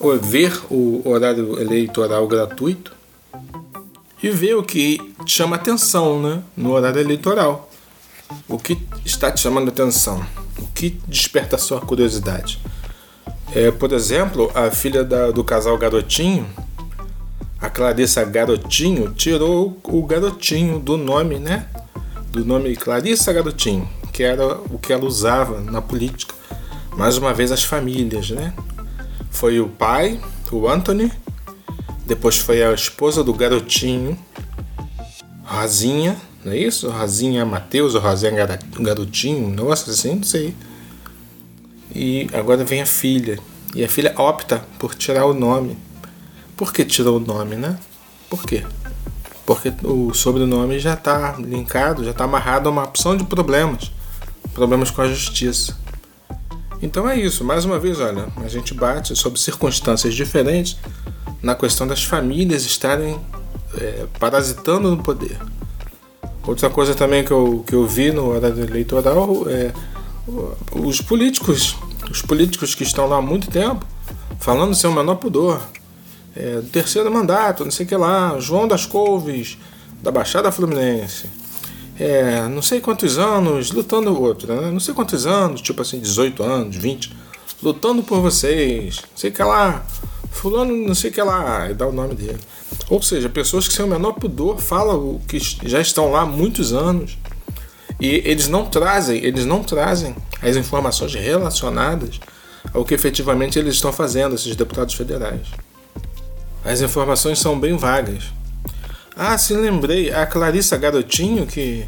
ou 0.00 0.18
ver 0.18 0.58
o 0.70 1.02
horário 1.08 1.60
eleitoral 1.60 2.26
gratuito 2.26 2.92
e 4.22 4.30
ver 4.30 4.54
o 4.54 4.62
que 4.62 4.98
chama 5.26 5.56
atenção 5.56 6.20
né, 6.22 6.42
no 6.56 6.72
horário 6.72 7.00
eleitoral. 7.00 7.70
O 8.48 8.58
que 8.58 8.78
está 9.04 9.30
te 9.30 9.40
chamando 9.40 9.68
atenção? 9.68 10.24
O 10.58 10.66
que 10.74 10.90
desperta 11.06 11.56
a 11.56 11.58
sua 11.58 11.80
curiosidade? 11.80 12.60
É, 13.54 13.70
por 13.70 13.92
exemplo, 13.92 14.50
a 14.54 14.70
filha 14.70 15.02
da, 15.02 15.30
do 15.30 15.42
casal 15.42 15.78
Garotinho, 15.78 16.46
a 17.60 17.70
Clarissa 17.70 18.24
Garotinho, 18.24 19.12
tirou 19.14 19.80
o 19.84 20.02
garotinho 20.04 20.78
do 20.78 20.96
nome, 20.96 21.38
né? 21.38 21.66
Do 22.30 22.44
nome 22.44 22.76
Clarissa 22.76 23.32
Garotinho, 23.32 23.88
que 24.12 24.22
era 24.22 24.46
o 24.70 24.78
que 24.78 24.92
ela 24.92 25.04
usava 25.04 25.60
na 25.60 25.80
política. 25.80 26.34
Mais 26.96 27.16
uma 27.16 27.32
vez, 27.32 27.50
as 27.50 27.64
famílias, 27.64 28.30
né? 28.30 28.52
Foi 29.30 29.60
o 29.60 29.68
pai, 29.68 30.20
o 30.52 30.68
Anthony, 30.68 31.10
depois 32.06 32.38
foi 32.38 32.62
a 32.62 32.72
esposa 32.72 33.22
do 33.24 33.34
garotinho, 33.34 34.18
Rosinha, 35.44 36.16
não 36.44 36.52
é 36.52 36.58
isso? 36.58 36.88
Rosinha 36.88 37.44
Mateus 37.44 37.94
ou 37.94 38.00
Rosinha 38.00 38.32
Garotinho, 38.80 39.48
nossa, 39.48 39.90
assim, 39.90 40.14
não 40.14 40.22
sei. 40.22 40.54
E 41.94 42.28
agora 42.32 42.64
vem 42.64 42.82
a 42.82 42.86
filha. 42.86 43.38
E 43.74 43.84
a 43.84 43.88
filha 43.88 44.14
opta 44.16 44.64
por 44.78 44.94
tirar 44.94 45.26
o 45.26 45.34
nome. 45.34 45.76
Por 46.56 46.72
que 46.72 46.84
tirou 46.84 47.16
o 47.16 47.20
nome, 47.20 47.56
né? 47.56 47.78
Por 48.30 48.44
quê? 48.44 48.64
Porque 49.44 49.72
o 49.82 50.12
sobrenome 50.14 50.78
já 50.78 50.94
está 50.94 51.36
linkado, 51.38 52.04
já 52.04 52.10
está 52.10 52.24
amarrado 52.24 52.68
a 52.68 52.72
uma 52.72 52.84
opção 52.84 53.16
de 53.16 53.24
problemas. 53.24 53.90
Problemas 54.54 54.90
com 54.90 55.02
a 55.02 55.08
justiça. 55.08 55.76
Então 56.80 57.08
é 57.08 57.18
isso, 57.18 57.44
mais 57.44 57.64
uma 57.64 57.78
vez, 57.78 57.98
olha, 57.98 58.28
a 58.36 58.48
gente 58.48 58.72
bate 58.72 59.16
sobre 59.16 59.40
circunstâncias 59.40 60.14
diferentes 60.14 60.76
na 61.42 61.54
questão 61.54 61.86
das 61.86 62.04
famílias 62.04 62.64
estarem 62.64 63.18
é, 63.74 64.06
parasitando 64.18 64.90
no 64.90 65.02
poder. 65.02 65.38
Outra 66.48 66.70
coisa 66.70 66.94
também 66.94 67.22
que 67.22 67.30
eu, 67.30 67.62
que 67.66 67.74
eu 67.74 67.86
vi 67.86 68.10
no 68.10 68.30
horário 68.30 68.64
eleitoral 68.64 69.44
é 69.48 69.70
os 70.74 70.98
políticos, 70.98 71.76
os 72.10 72.22
políticos 72.22 72.74
que 72.74 72.82
estão 72.82 73.06
lá 73.06 73.18
há 73.18 73.22
muito 73.22 73.50
tempo, 73.50 73.84
falando 74.40 74.74
sem 74.74 74.88
o 74.88 74.92
menor 74.94 75.16
pudor. 75.16 75.60
É, 76.34 76.62
terceiro 76.72 77.12
mandato, 77.12 77.64
não 77.64 77.70
sei 77.70 77.84
o 77.84 77.88
que 77.90 77.94
lá, 77.94 78.38
João 78.38 78.66
das 78.66 78.86
Couves, 78.86 79.58
da 80.02 80.10
Baixada 80.10 80.50
Fluminense. 80.50 81.28
É, 82.00 82.48
não 82.48 82.62
sei 82.62 82.80
quantos 82.80 83.18
anos, 83.18 83.70
lutando 83.70 84.18
outro, 84.18 84.54
né? 84.54 84.70
Não 84.70 84.80
sei 84.80 84.94
quantos 84.94 85.26
anos, 85.26 85.60
tipo 85.60 85.82
assim, 85.82 86.00
18 86.00 86.42
anos, 86.42 86.76
20, 86.76 87.14
lutando 87.62 88.02
por 88.02 88.22
vocês, 88.22 89.02
não 89.02 89.16
sei 89.18 89.28
o 89.28 89.34
que 89.34 89.42
lá, 89.42 89.84
fulano 90.30 90.74
não 90.74 90.94
sei 90.94 91.10
o 91.10 91.12
que 91.12 91.20
lá, 91.20 91.68
e 91.70 91.74
dá 91.74 91.86
o 91.86 91.92
nome 91.92 92.14
dele. 92.14 92.40
Ou 92.90 93.02
seja, 93.02 93.28
pessoas 93.28 93.68
que 93.68 93.74
sem 93.74 93.84
o 93.84 93.88
menor 93.88 94.12
pudor 94.12 94.58
falam 94.58 95.20
que 95.28 95.38
já 95.38 95.80
estão 95.80 96.10
lá 96.10 96.22
há 96.22 96.26
muitos 96.26 96.72
anos 96.72 97.18
e 98.00 98.22
eles 98.24 98.48
não 98.48 98.64
trazem, 98.64 99.22
eles 99.24 99.44
não 99.44 99.62
trazem 99.62 100.14
as 100.42 100.56
informações 100.56 101.14
relacionadas 101.14 102.20
ao 102.72 102.84
que 102.84 102.94
efetivamente 102.94 103.58
eles 103.58 103.74
estão 103.74 103.92
fazendo, 103.92 104.34
esses 104.34 104.54
deputados 104.56 104.94
federais. 104.94 105.48
As 106.64 106.80
informações 106.80 107.38
são 107.38 107.58
bem 107.58 107.76
vagas. 107.76 108.24
Ah, 109.16 109.36
se 109.36 109.52
lembrei, 109.54 110.12
a 110.12 110.26
Clarissa 110.26 110.76
Garotinho, 110.76 111.46
que, 111.46 111.84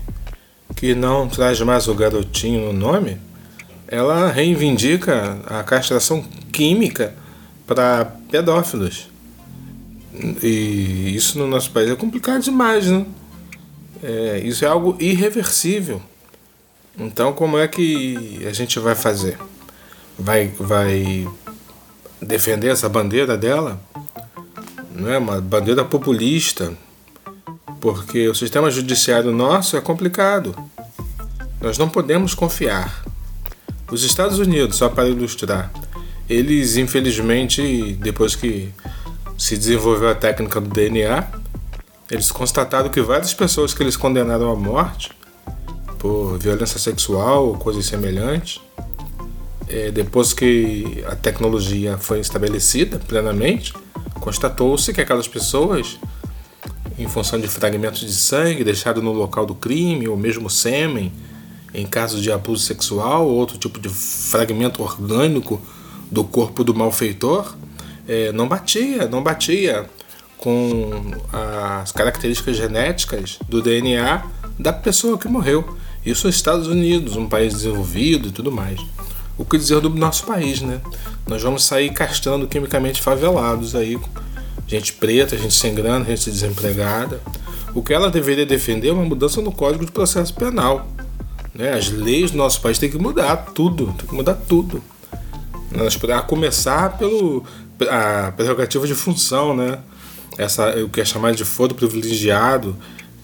que 0.74 0.94
não 0.94 1.28
traz 1.28 1.60
mais 1.60 1.86
o 1.86 1.94
garotinho 1.94 2.66
no 2.66 2.72
nome, 2.72 3.20
ela 3.86 4.30
reivindica 4.30 5.38
a 5.46 5.62
castração 5.62 6.22
química 6.52 7.14
para 7.66 8.04
pedófilos. 8.30 9.08
E 10.42 11.14
isso 11.14 11.38
no 11.38 11.46
nosso 11.46 11.70
país 11.70 11.90
é 11.90 11.96
complicado 11.96 12.42
demais, 12.42 12.86
né? 12.86 13.06
É, 14.02 14.40
isso 14.44 14.64
é 14.64 14.68
algo 14.68 14.96
irreversível. 14.98 16.02
Então, 16.98 17.32
como 17.32 17.58
é 17.58 17.68
que 17.68 18.44
a 18.46 18.52
gente 18.52 18.78
vai 18.78 18.94
fazer? 18.94 19.38
Vai, 20.18 20.48
vai 20.58 21.28
defender 22.20 22.68
essa 22.68 22.88
bandeira 22.88 23.36
dela? 23.36 23.80
Não 24.94 25.10
é 25.10 25.16
uma 25.16 25.40
bandeira 25.40 25.84
populista, 25.84 26.76
porque 27.80 28.28
o 28.28 28.34
sistema 28.34 28.70
judiciário 28.70 29.32
nosso 29.32 29.76
é 29.76 29.80
complicado. 29.80 30.54
Nós 31.60 31.78
não 31.78 31.88
podemos 31.88 32.34
confiar. 32.34 33.04
Os 33.90 34.02
Estados 34.04 34.38
Unidos, 34.38 34.76
só 34.76 34.88
para 34.88 35.08
ilustrar, 35.08 35.72
eles 36.28 36.76
infelizmente, 36.76 37.94
depois 38.00 38.36
que 38.36 38.70
se 39.40 39.56
desenvolveu 39.56 40.10
a 40.10 40.14
técnica 40.14 40.60
do 40.60 40.68
DNA, 40.68 41.26
eles 42.10 42.30
constataram 42.30 42.90
que 42.90 43.00
várias 43.00 43.32
pessoas 43.32 43.72
que 43.72 43.82
eles 43.82 43.96
condenaram 43.96 44.52
à 44.52 44.54
morte 44.54 45.12
por 45.98 46.36
violência 46.36 46.78
sexual 46.78 47.46
ou 47.46 47.56
coisas 47.56 47.86
semelhantes, 47.86 48.60
é, 49.66 49.90
depois 49.90 50.34
que 50.34 51.02
a 51.08 51.16
tecnologia 51.16 51.96
foi 51.96 52.20
estabelecida 52.20 52.98
plenamente, 52.98 53.72
constatou-se 54.20 54.92
que 54.92 55.00
aquelas 55.00 55.26
pessoas, 55.26 55.98
em 56.98 57.08
função 57.08 57.40
de 57.40 57.48
fragmentos 57.48 58.00
de 58.00 58.12
sangue 58.12 58.62
deixados 58.62 59.02
no 59.02 59.10
local 59.10 59.46
do 59.46 59.54
crime, 59.54 60.06
ou 60.06 60.18
mesmo 60.18 60.50
sêmen, 60.50 61.10
em 61.72 61.86
caso 61.86 62.20
de 62.20 62.30
abuso 62.30 62.62
sexual 62.62 63.26
ou 63.26 63.36
outro 63.36 63.56
tipo 63.56 63.80
de 63.80 63.88
fragmento 63.88 64.82
orgânico 64.82 65.58
do 66.10 66.24
corpo 66.24 66.62
do 66.62 66.74
malfeitor, 66.74 67.54
é, 68.10 68.32
não 68.32 68.48
batia, 68.48 69.06
não 69.06 69.22
batia 69.22 69.88
com 70.36 70.90
as 71.32 71.92
características 71.92 72.56
genéticas 72.56 73.38
do 73.48 73.62
DNA 73.62 74.24
da 74.58 74.72
pessoa 74.72 75.16
que 75.16 75.28
morreu. 75.28 75.76
Isso 76.04 76.26
nos 76.26 76.34
Estados 76.34 76.66
Unidos, 76.66 77.14
um 77.14 77.28
país 77.28 77.54
desenvolvido 77.54 78.26
e 78.26 78.32
tudo 78.32 78.50
mais. 78.50 78.80
O 79.38 79.44
que 79.44 79.56
dizer 79.56 79.80
do 79.80 79.90
nosso 79.90 80.26
país, 80.26 80.60
né? 80.60 80.80
Nós 81.24 81.40
vamos 81.40 81.62
sair 81.62 81.90
castrando 81.90 82.48
quimicamente 82.48 83.00
favelados 83.00 83.76
aí, 83.76 83.96
gente 84.66 84.92
preta, 84.94 85.38
gente 85.38 85.54
sem 85.54 85.72
grana, 85.72 86.04
gente 86.04 86.30
desempregada. 86.30 87.20
O 87.76 87.80
que 87.80 87.94
ela 87.94 88.10
deveria 88.10 88.44
defender 88.44 88.88
é 88.88 88.92
uma 88.92 89.04
mudança 89.04 89.40
no 89.40 89.52
Código 89.52 89.86
de 89.86 89.92
Processo 89.92 90.34
Penal. 90.34 90.88
Né? 91.54 91.74
As 91.74 91.88
leis 91.88 92.32
do 92.32 92.38
nosso 92.38 92.60
país 92.60 92.76
têm 92.76 92.90
que 92.90 92.98
mudar 92.98 93.36
tudo, 93.54 93.94
tem 93.96 94.08
que 94.08 94.14
mudar 94.14 94.34
tudo. 94.34 94.82
Nós 95.70 95.96
podemos 95.96 96.24
começar 96.24 96.98
pelo 96.98 97.44
a 97.88 98.32
prerrogativa 98.32 98.86
de 98.86 98.94
função, 98.94 99.54
né? 99.54 99.78
essa, 100.38 100.70
o 100.82 100.88
que 100.88 101.00
é 101.00 101.04
chamado 101.04 101.36
de 101.36 101.44
foro 101.44 101.74
privilegiado, 101.74 102.76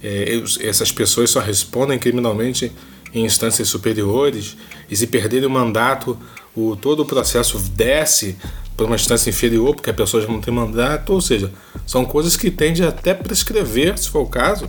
é, 0.03 0.43
essas 0.61 0.93
pessoas 0.93 1.31
só 1.31 1.41
respondem 1.41 1.99
criminalmente 1.99 2.73
em 3.15 3.25
instâncias 3.25 3.69
superiores 3.69 4.57
e 4.91 4.97
se 4.97 5.07
perderem 5.07 5.47
o 5.47 5.51
mandato, 5.51 6.19
o, 6.55 6.77
todo 6.77 7.01
o 7.01 7.07
processo 7.07 7.59
desce 7.75 8.37
por 8.77 8.87
uma 8.87 8.97
instância 8.97 9.31
inferior, 9.31 9.75
porque 9.75 9.91
a 9.91 9.95
pessoa 9.95 10.23
já 10.23 10.29
não 10.29 10.41
tem 10.41 10.53
mandato, 10.53 11.13
ou 11.13 11.21
seja, 11.21 11.51
são 11.87 12.05
coisas 12.05 12.37
que 12.37 12.51
tende 12.51 12.85
até 12.85 13.15
prescrever, 13.15 13.97
se 13.99 14.11
for 14.11 14.21
o 14.21 14.27
caso, 14.27 14.69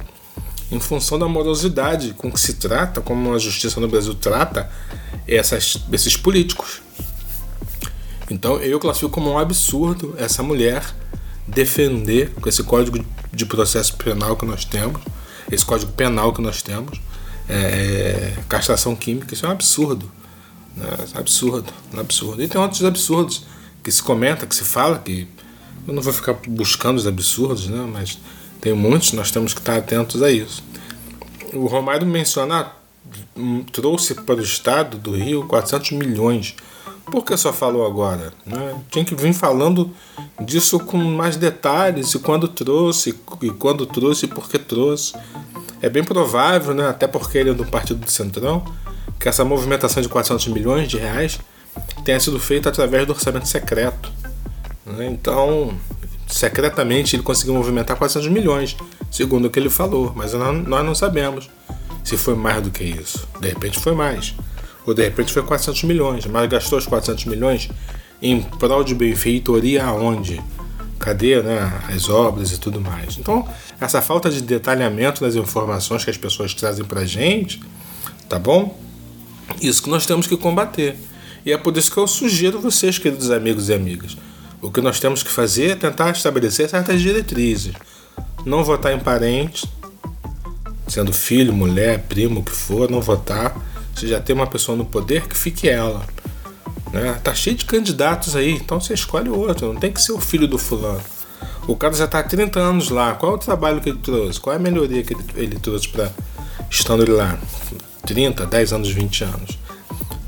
em 0.72 0.80
função 0.80 1.20
da 1.20 1.28
morosidade 1.28 2.14
com 2.18 2.32
que 2.32 2.40
se 2.40 2.54
trata, 2.54 3.02
como 3.02 3.34
a 3.34 3.40
justiça 3.40 3.80
no 3.80 3.88
Brasil 3.88 4.14
trata 4.16 4.70
essas, 5.28 5.78
esses 5.92 6.16
políticos. 6.16 6.82
Então 8.30 8.58
eu 8.58 8.80
classifico 8.80 9.12
como 9.12 9.32
um 9.32 9.38
absurdo 9.38 10.14
essa 10.18 10.44
mulher 10.44 10.84
defender 11.48 12.32
com 12.42 12.50
esse 12.50 12.62
código 12.64 13.04
de 13.32 13.46
processo 13.46 13.96
penal 13.96 14.36
que 14.36 14.46
nós 14.46 14.66
temos, 14.66 15.02
esse 15.50 15.66
código 15.66 15.92
penal 15.94 16.34
que 16.34 16.42
nós 16.42 16.62
temos, 16.62 17.00
é, 17.48 17.56
é 17.56 18.38
castração 18.50 18.96
química, 18.96 19.34
isso 19.34 19.46
é 19.46 19.50
um 19.50 19.54
absurdo. 19.54 20.12
Né? 20.76 20.88
É 21.16 21.20
absurdo, 21.20 21.72
é 21.94 22.00
absurdo. 22.00 22.44
E 22.44 22.48
tem 22.48 22.60
outros 22.60 22.84
absurdos 22.84 23.46
que 23.82 23.92
se 23.92 24.04
comenta, 24.04 24.46
que 24.46 24.56
se 24.56 24.66
fala, 24.66 25.00
que 25.00 25.28
eu 25.88 25.94
não 25.94 26.02
vou 26.02 26.12
ficar 26.12 26.34
buscando 26.50 26.98
os 26.98 27.08
absurdos, 27.08 27.68
né? 27.68 27.88
mas 27.92 28.20
tem 28.60 28.74
muitos, 28.74 29.14
nós 29.14 29.32
temos 29.32 29.54
que 29.54 29.60
estar 29.62 29.78
atentos 29.78 30.22
a 30.22 30.30
isso. 30.30 30.62
O 31.54 31.66
Romário 31.68 32.06
menciona, 32.06 32.74
hum, 33.36 33.64
trouxe 33.72 34.14
para 34.14 34.36
o 34.36 34.42
estado 34.42 34.98
do 34.98 35.16
Rio 35.16 35.46
400 35.48 35.92
milhões 35.92 36.56
por 37.12 37.24
que 37.24 37.36
só 37.38 37.54
falou 37.54 37.86
agora? 37.86 38.34
Né? 38.46 38.76
Tinha 38.90 39.06
que 39.06 39.16
vir 39.16 39.34
falando 39.34 39.92
disso 40.42 40.80
com 40.80 40.98
mais 40.98 41.36
detalhes, 41.36 42.14
e 42.14 42.20
quando 42.20 42.48
trouxe, 42.48 43.18
e 43.42 43.50
quando 43.52 43.86
trouxe, 43.86 44.26
e 44.26 44.30
por 44.30 44.50
que 44.50 44.60
trouxe. 44.60 45.14
É 45.82 45.90
bem 45.90 46.04
provável, 46.04 46.74
né, 46.74 46.88
até 46.88 47.08
porque 47.08 47.38
ele 47.38 47.52
é 47.52 47.54
do 47.54 47.66
Partido 47.66 48.04
do 48.04 48.12
Centrão, 48.12 48.66
que 49.20 49.30
essa 49.30 49.46
movimentação 49.46 50.02
de 50.02 50.10
400 50.10 50.48
milhões 50.48 50.88
de 50.88 50.98
reais 50.98 51.40
tenha 52.04 52.20
sido 52.20 52.40
feita 52.40 52.70
através 52.70 53.06
do 53.06 53.14
orçamento 53.14 53.48
secreto. 53.48 54.12
Né? 54.86 55.08
Então, 55.08 55.74
secretamente 56.28 57.16
ele 57.16 57.24
conseguiu 57.24 57.54
movimentar 57.54 57.96
400 57.96 58.30
milhões, 58.30 58.76
segundo 59.12 59.46
o 59.46 59.50
que 59.50 59.60
ele 59.60 59.70
falou, 59.70 60.14
mas 60.16 60.34
nós 60.34 60.86
não 60.86 60.96
sabemos 60.96 61.50
se 62.04 62.18
foi 62.18 62.36
mais 62.36 62.62
do 62.62 62.72
que 62.72 62.84
isso. 62.84 63.28
De 63.40 63.50
repente 63.50 63.80
foi 63.80 63.94
mais. 63.94 64.34
Ou 64.88 64.94
de 64.94 65.04
repente 65.04 65.34
foi 65.34 65.44
400 65.44 65.84
milhões, 65.84 66.26
mas 66.26 66.50
gastou 66.50 66.80
os 66.80 66.88
400 66.88 67.26
milhões 67.26 67.70
em 68.22 68.42
prol 68.42 68.86
de 68.86 68.96
benfeitoria 68.96 69.84
aonde? 69.84 70.42
Cadê 70.98 71.44
né, 71.44 71.72
as 71.94 72.08
obras 72.08 72.54
e 72.54 72.58
tudo 72.58 72.80
mais? 72.80 73.18
Então, 73.18 73.46
essa 73.82 74.02
falta 74.02 74.30
de 74.30 74.42
detalhamento 74.42 75.22
das 75.22 75.36
informações 75.36 76.06
que 76.06 76.10
as 76.10 76.16
pessoas 76.16 76.54
trazem 76.54 76.86
pra 76.86 77.06
gente, 77.06 77.62
tá 78.30 78.40
bom? 78.40 78.80
Isso 79.62 79.84
que 79.84 79.90
nós 79.90 80.06
temos 80.06 80.26
que 80.26 80.38
combater. 80.38 80.98
E 81.46 81.52
é 81.52 81.58
por 81.58 81.76
isso 81.76 81.92
que 81.92 81.98
eu 81.98 82.08
sugiro 82.08 82.62
vocês, 82.62 82.98
queridos 82.98 83.30
amigos 83.30 83.68
e 83.68 83.74
amigas, 83.74 84.18
o 84.62 84.72
que 84.72 84.80
nós 84.80 85.02
temos 85.02 85.22
que 85.22 85.30
fazer 85.30 85.72
é 85.72 85.76
tentar 85.76 86.12
estabelecer 86.12 86.70
certas 86.70 87.02
diretrizes. 87.02 87.74
Não 88.46 88.64
votar 88.64 88.94
em 88.94 89.00
parentes, 89.00 89.66
sendo 90.88 91.12
filho, 91.12 91.52
mulher, 91.52 92.06
primo, 92.08 92.40
o 92.40 92.44
que 92.44 92.52
for, 92.52 92.90
não 92.90 93.02
votar 93.02 93.54
você 93.98 94.08
já 94.08 94.20
tem 94.20 94.36
uma 94.36 94.46
pessoa 94.46 94.78
no 94.78 94.86
poder 94.86 95.28
que 95.28 95.36
fique 95.36 95.68
ela. 95.68 96.06
Né? 96.94 97.20
Tá 97.24 97.34
cheio 97.34 97.56
de 97.56 97.66
candidatos 97.66 98.36
aí, 98.36 98.52
então 98.52 98.80
você 98.80 98.94
escolhe 98.94 99.28
outro. 99.28 99.74
Não 99.74 99.80
tem 99.80 99.92
que 99.92 100.02
ser 100.02 100.12
o 100.12 100.20
filho 100.20 100.48
do 100.48 100.58
fulano. 100.58 101.02
O 101.68 101.76
cara 101.76 101.94
já 101.94 102.06
está 102.06 102.20
há 102.20 102.24
30 102.24 102.60
anos 102.60 102.90
lá. 102.90 103.16
Qual 103.16 103.34
é 103.34 103.36
o 103.36 103.38
trabalho 103.40 103.82
que 103.82 103.90
ele 103.90 103.98
trouxe? 103.98 104.40
Qual 104.40 104.54
é 104.54 104.58
a 104.58 104.60
melhoria 104.60 105.04
que 105.04 105.14
ele, 105.14 105.24
ele 105.36 105.60
trouxe 105.60 105.88
para 105.90 106.12
estando 106.70 107.04
ele 107.04 107.12
lá? 107.12 107.38
30, 108.06 108.46
10 108.46 108.74
anos, 108.74 108.90
20 108.90 109.24
anos. 109.24 109.60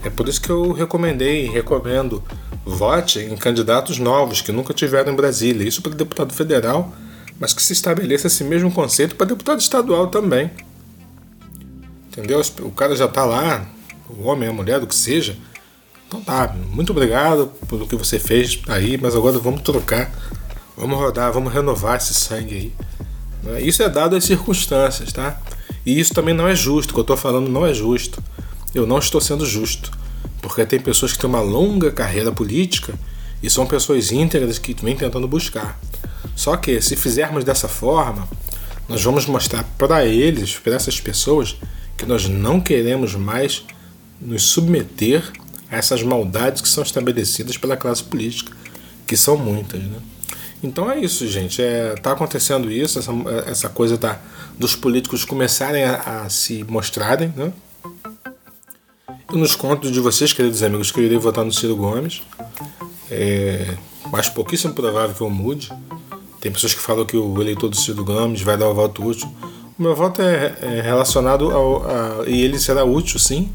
É 0.03 0.09
por 0.09 0.27
isso 0.27 0.41
que 0.41 0.49
eu 0.49 0.71
recomendei 0.71 1.45
e 1.45 1.49
recomendo 1.49 2.23
vote 2.65 3.19
em 3.19 3.35
candidatos 3.37 3.99
novos 3.99 4.41
que 4.41 4.51
nunca 4.51 4.73
tiveram 4.73 5.13
em 5.13 5.15
Brasília. 5.15 5.67
Isso 5.67 5.81
para 5.81 5.93
deputado 5.93 6.33
federal, 6.33 6.93
mas 7.39 7.53
que 7.53 7.61
se 7.61 7.73
estabeleça 7.73 8.27
esse 8.27 8.43
mesmo 8.43 8.71
conceito 8.71 9.15
para 9.15 9.27
deputado 9.27 9.59
estadual 9.59 10.07
também. 10.07 10.49
Entendeu? 12.19 12.41
O 12.63 12.71
cara 12.71 12.93
já 12.97 13.07
tá 13.07 13.23
lá, 13.23 13.65
o 14.09 14.27
homem, 14.27 14.49
a 14.49 14.51
mulher, 14.51 14.81
do 14.81 14.85
que 14.85 14.93
seja. 14.93 15.37
Então 16.05 16.21
tá, 16.21 16.53
muito 16.69 16.91
obrigado 16.91 17.47
pelo 17.67 17.87
que 17.87 17.95
você 17.95 18.19
fez 18.19 18.59
aí, 18.67 18.97
mas 18.97 19.15
agora 19.15 19.39
vamos 19.39 19.61
trocar, 19.61 20.11
vamos 20.75 20.97
rodar, 20.97 21.31
vamos 21.31 21.53
renovar 21.53 21.95
esse 21.95 22.13
sangue 22.13 22.73
aí. 23.47 23.65
Isso 23.65 23.81
é 23.81 23.87
dado 23.87 24.17
às 24.17 24.25
circunstâncias, 24.25 25.13
tá? 25.13 25.39
E 25.85 25.97
isso 25.97 26.13
também 26.13 26.33
não 26.33 26.45
é 26.45 26.53
justo, 26.53 26.89
o 26.89 26.93
que 26.93 26.99
eu 26.99 27.03
estou 27.03 27.15
falando 27.15 27.49
não 27.49 27.65
é 27.65 27.73
justo. 27.73 28.21
Eu 28.75 28.85
não 28.85 28.99
estou 28.99 29.21
sendo 29.21 29.45
justo, 29.45 29.89
porque 30.41 30.65
tem 30.65 30.79
pessoas 30.79 31.13
que 31.13 31.19
têm 31.19 31.29
uma 31.29 31.39
longa 31.39 31.89
carreira 31.89 32.33
política 32.33 32.95
e 33.41 33.49
são 33.49 33.65
pessoas 33.65 34.11
íntegras 34.11 34.59
que 34.59 34.75
vêm 34.83 34.95
tentando 34.95 35.27
buscar. 35.27 35.79
Só 36.35 36.57
que 36.57 36.81
se 36.81 36.97
fizermos 36.97 37.45
dessa 37.45 37.69
forma, 37.69 38.27
nós 38.89 39.01
vamos 39.01 39.25
mostrar 39.25 39.63
para 39.77 40.05
eles, 40.05 40.57
para 40.57 40.75
essas 40.75 40.99
pessoas, 40.99 41.55
que 41.99 42.05
nós 42.05 42.29
não 42.29 42.61
queremos 42.61 43.13
mais 43.13 43.65
nos 44.21 44.43
submeter 44.43 45.21
a 45.69 45.75
essas 45.75 46.01
maldades 46.01 46.61
que 46.61 46.69
são 46.69 46.81
estabelecidas 46.81 47.57
pela 47.57 47.75
classe 47.75 48.01
política, 48.01 48.53
que 49.05 49.17
são 49.17 49.37
muitas. 49.37 49.83
Né? 49.83 49.99
Então 50.63 50.89
é 50.89 50.97
isso, 50.97 51.27
gente. 51.27 51.61
É, 51.61 51.93
tá 51.95 52.13
acontecendo 52.13 52.71
isso, 52.71 52.99
essa, 52.99 53.11
essa 53.45 53.69
coisa 53.69 53.97
da, 53.97 54.17
dos 54.57 54.75
políticos 54.75 55.25
começarem 55.25 55.83
a, 55.83 56.23
a 56.23 56.29
se 56.29 56.63
mostrarem. 56.63 57.33
Né? 57.35 57.51
Eu 59.29 59.37
nos 59.37 59.53
conto 59.55 59.91
de 59.91 59.99
vocês, 59.99 60.31
queridos 60.31 60.63
amigos, 60.63 60.91
que 60.91 60.99
eu 61.01 61.03
irei 61.03 61.17
votar 61.17 61.43
no 61.43 61.51
Ciro 61.51 61.75
Gomes. 61.75 62.21
É, 63.11 63.75
mas 64.09 64.29
pouquíssimo 64.29 64.73
provável 64.73 65.13
que 65.13 65.21
eu 65.21 65.29
mude. 65.29 65.69
Tem 66.39 66.49
pessoas 66.49 66.73
que 66.73 66.79
falam 66.79 67.05
que 67.05 67.17
o 67.17 67.41
eleitor 67.41 67.67
do 67.67 67.75
Ciro 67.75 68.05
Gomes 68.05 68.41
vai 68.41 68.57
dar 68.57 68.69
o 68.69 68.73
voto 68.73 69.05
útil. 69.05 69.29
Meu 69.79 69.95
voto 69.95 70.21
é, 70.21 70.57
é 70.61 70.81
relacionado 70.81 71.51
ao. 71.51 71.89
A, 71.89 72.27
e 72.27 72.41
ele 72.41 72.59
será 72.59 72.83
útil, 72.83 73.17
sim, 73.17 73.49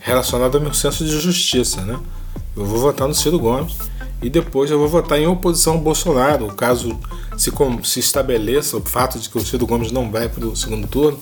relacionado 0.00 0.56
ao 0.56 0.62
meu 0.62 0.72
senso 0.72 1.04
de 1.04 1.20
justiça, 1.20 1.82
né? 1.82 2.00
Eu 2.56 2.64
vou 2.64 2.78
votar 2.78 3.06
no 3.06 3.14
Ciro 3.14 3.38
Gomes 3.38 3.76
e 4.22 4.30
depois 4.30 4.70
eu 4.70 4.78
vou 4.78 4.88
votar 4.88 5.18
em 5.20 5.26
oposição 5.26 5.74
ao 5.74 5.78
Bolsonaro, 5.78 6.46
caso 6.54 6.98
se, 7.36 7.52
se 7.84 8.00
estabeleça 8.00 8.78
o 8.78 8.80
fato 8.80 9.18
de 9.18 9.28
que 9.28 9.36
o 9.36 9.44
Ciro 9.44 9.66
Gomes 9.66 9.92
não 9.92 10.10
vai 10.10 10.26
para 10.26 10.46
o 10.46 10.56
segundo 10.56 10.88
turno. 10.88 11.20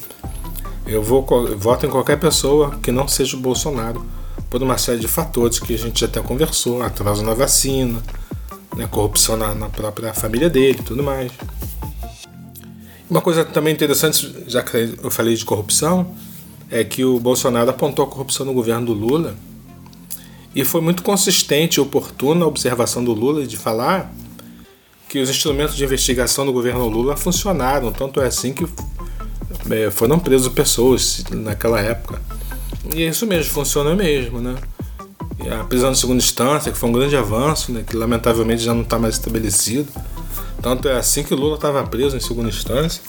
Eu 0.87 1.03
vou 1.03 1.27
eu 1.29 1.59
voto 1.59 1.85
em 1.85 1.91
qualquer 1.91 2.21
pessoa 2.21 2.79
que 2.81 2.93
não 2.93 3.09
seja 3.09 3.37
o 3.37 3.41
Bolsonaro, 3.41 4.07
por 4.49 4.63
uma 4.63 4.79
série 4.79 5.01
de 5.01 5.09
fatores 5.09 5.59
que 5.59 5.75
a 5.75 5.79
gente 5.79 6.05
até 6.05 6.21
conversou, 6.21 6.83
atraso 6.83 7.25
na 7.25 7.35
vacina, 7.35 8.01
né, 8.77 8.87
corrupção 8.89 9.37
na, 9.37 9.53
na 9.57 9.69
própria 9.69 10.15
família 10.15 10.49
dele 10.49 10.81
tudo 10.85 11.03
mais. 11.03 11.33
Uma 13.09 13.21
coisa 13.21 13.45
também 13.45 13.73
interessante, 13.73 14.35
já 14.49 14.63
que 14.63 14.95
eu 15.03 15.11
falei 15.11 15.35
de 15.35 15.45
corrupção, 15.45 16.15
é 16.71 16.83
que 16.83 17.05
o 17.05 17.21
Bolsonaro 17.21 17.71
apontou 17.71 18.05
a 18.05 18.09
corrupção 18.09 18.45
no 18.45 18.53
governo 18.53 18.87
do 18.87 18.93
Lula 18.93 19.37
e 20.55 20.65
foi 20.65 20.81
muito 20.81 21.03
consistente 21.03 21.79
e 21.79 21.81
oportuna 21.81 22.45
a 22.45 22.49
observação 22.49 23.05
do 23.05 23.13
Lula 23.13 23.47
de 23.47 23.57
falar 23.57 24.13
que 25.09 25.21
os 25.21 25.31
instrumentos 25.31 25.77
de 25.77 25.85
investigação 25.85 26.45
do 26.45 26.53
governo 26.53 26.89
Lula 26.89 27.17
funcionaram, 27.17 27.93
tanto 27.93 28.21
é 28.21 28.27
assim 28.27 28.53
que 28.53 28.67
é, 29.71 29.91
foram 29.91 30.19
presos 30.19 30.53
pessoas 30.53 31.23
naquela 31.31 31.81
época. 31.81 32.21
E 32.95 33.03
é 33.03 33.09
isso 33.09 33.27
mesmo, 33.27 33.53
funciona 33.53 33.95
mesmo, 33.95 34.41
né? 34.41 34.57
E 35.45 35.49
a 35.49 35.63
prisão 35.65 35.93
de 35.93 35.99
segunda 35.99 36.19
instância, 36.19 36.73
que 36.73 36.79
foi 36.79 36.89
um 36.89 36.93
grande 36.93 37.17
avanço, 37.17 37.71
né, 37.71 37.85
que 37.87 37.97
lamentavelmente 37.97 38.63
já 38.63 38.75
não 38.75 38.83
está 38.83 38.99
mais 38.99 39.15
estabelecido. 39.15 39.89
Tanto 40.63 40.89
é 40.89 40.97
assim 40.97 41.23
que 41.23 41.35
Lula 41.35 41.57
estava 41.57 41.85
preso 41.85 42.17
em 42.17 42.21
segunda 42.21 42.49
instância. 42.49 43.03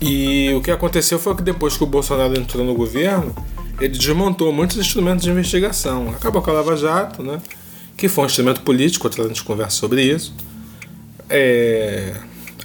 E 0.00 0.52
o 0.54 0.60
que 0.60 0.70
aconteceu 0.70 1.18
foi 1.18 1.34
que 1.34 1.42
depois 1.42 1.76
que 1.76 1.82
o 1.82 1.86
Bolsonaro 1.86 2.38
entrou 2.38 2.64
no 2.64 2.74
governo, 2.74 3.34
ele 3.80 3.96
desmontou 3.96 4.52
muitos 4.52 4.76
instrumentos 4.76 5.24
de 5.24 5.30
investigação. 5.30 6.10
Acabou 6.10 6.42
com 6.42 6.50
a 6.50 6.54
Lava 6.54 6.76
Jato, 6.76 7.22
né? 7.22 7.40
que 7.98 8.08
foi 8.08 8.24
um 8.24 8.26
instrumento 8.28 8.62
político, 8.62 9.08
outra 9.08 9.24
a 9.24 9.28
gente 9.28 9.42
conversa 9.42 9.76
sobre 9.76 10.02
isso. 10.02 10.32
É... 11.28 12.14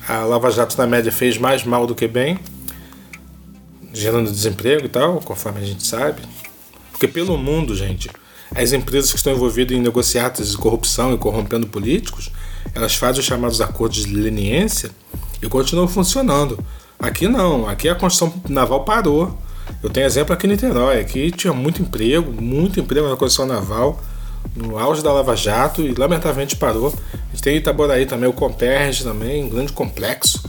A 0.08 0.23
Lava 0.26 0.52
Jato, 0.52 0.78
na 0.78 0.86
média, 0.86 1.12
fez 1.12 1.38
mais 1.38 1.63
mal 1.63 1.88
do 1.88 1.95
que 1.95 2.08
bem, 2.08 2.38
gerando 3.91 4.30
desemprego 4.30 4.86
e 4.86 4.89
tal, 4.89 5.19
conforme 5.21 5.62
a 5.62 5.65
gente 5.65 5.86
sabe. 5.86 6.21
Porque 6.91 7.08
pelo 7.08 7.38
mundo, 7.38 7.76
gente, 7.76 8.10
as 8.54 8.73
empresas 8.73 9.12
que 9.12 9.17
estão 9.17 9.34
envolvidas 9.34 9.76
em 9.76 9.82
negociatas 9.82 10.52
de 10.52 10.58
corrupção 10.58 11.13
e 11.13 11.17
corrompendo 11.17 11.65
políticos, 11.67 12.32
elas 12.73 12.95
fazem 12.95 13.19
os 13.19 13.26
chamados 13.26 13.62
acordos 13.62 14.06
de 14.06 14.13
leniência 14.13 14.89
e 15.41 15.47
continuam 15.47 15.88
funcionando. 15.88 16.58
Aqui 16.99 17.28
não, 17.28 17.67
aqui 17.67 17.89
a 17.89 17.95
construção 17.95 18.34
naval 18.47 18.86
parou. 18.86 19.38
Eu 19.82 19.89
tenho 19.89 20.06
exemplo 20.06 20.34
aqui 20.34 20.47
em 20.47 20.52
Niterói, 20.52 20.99
aqui 20.99 21.32
tinha 21.32 21.54
muito 21.54 21.82
emprego, 21.82 22.32
muito 22.41 22.80
emprego 22.80 23.10
na 23.10 23.15
construção 23.15 23.45
naval, 23.45 24.02
no 24.56 24.78
auge 24.78 25.02
da 25.02 25.12
Lava 25.12 25.36
Jato 25.36 25.82
e 25.82 25.93
lamentavelmente 25.93 26.56
parou. 26.56 26.93
A 27.13 27.32
gente 27.32 27.41
tem 27.41 27.58
Itaboraí 27.58 28.06
também, 28.06 28.30
o 28.30 28.34
Comperge 28.34 29.04
também, 29.04 29.43
um 29.43 29.49
grande 29.49 29.73
complexo, 29.73 30.43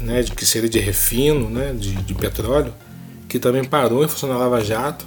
né, 0.00 0.22
que 0.22 0.46
seria 0.46 0.68
de 0.68 0.78
refino, 0.78 1.50
né, 1.50 1.74
de, 1.78 1.92
de 1.92 2.14
petróleo, 2.14 2.72
que 3.28 3.38
também 3.38 3.64
parou 3.64 4.04
em 4.04 4.08
função 4.08 4.28
da 4.28 4.36
Lava 4.36 4.62
Jato. 4.62 5.06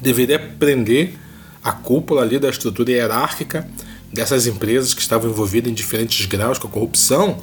Deveria 0.00 0.38
prender 0.38 1.14
a 1.62 1.72
cúpula 1.72 2.22
ali 2.22 2.38
da 2.38 2.48
estrutura 2.48 2.90
hierárquica 2.90 3.68
dessas 4.12 4.46
empresas 4.46 4.92
que 4.92 5.00
estavam 5.00 5.30
envolvidas 5.30 5.70
em 5.70 5.74
diferentes 5.74 6.26
graus 6.26 6.58
com 6.58 6.68
a 6.68 6.70
corrupção, 6.70 7.38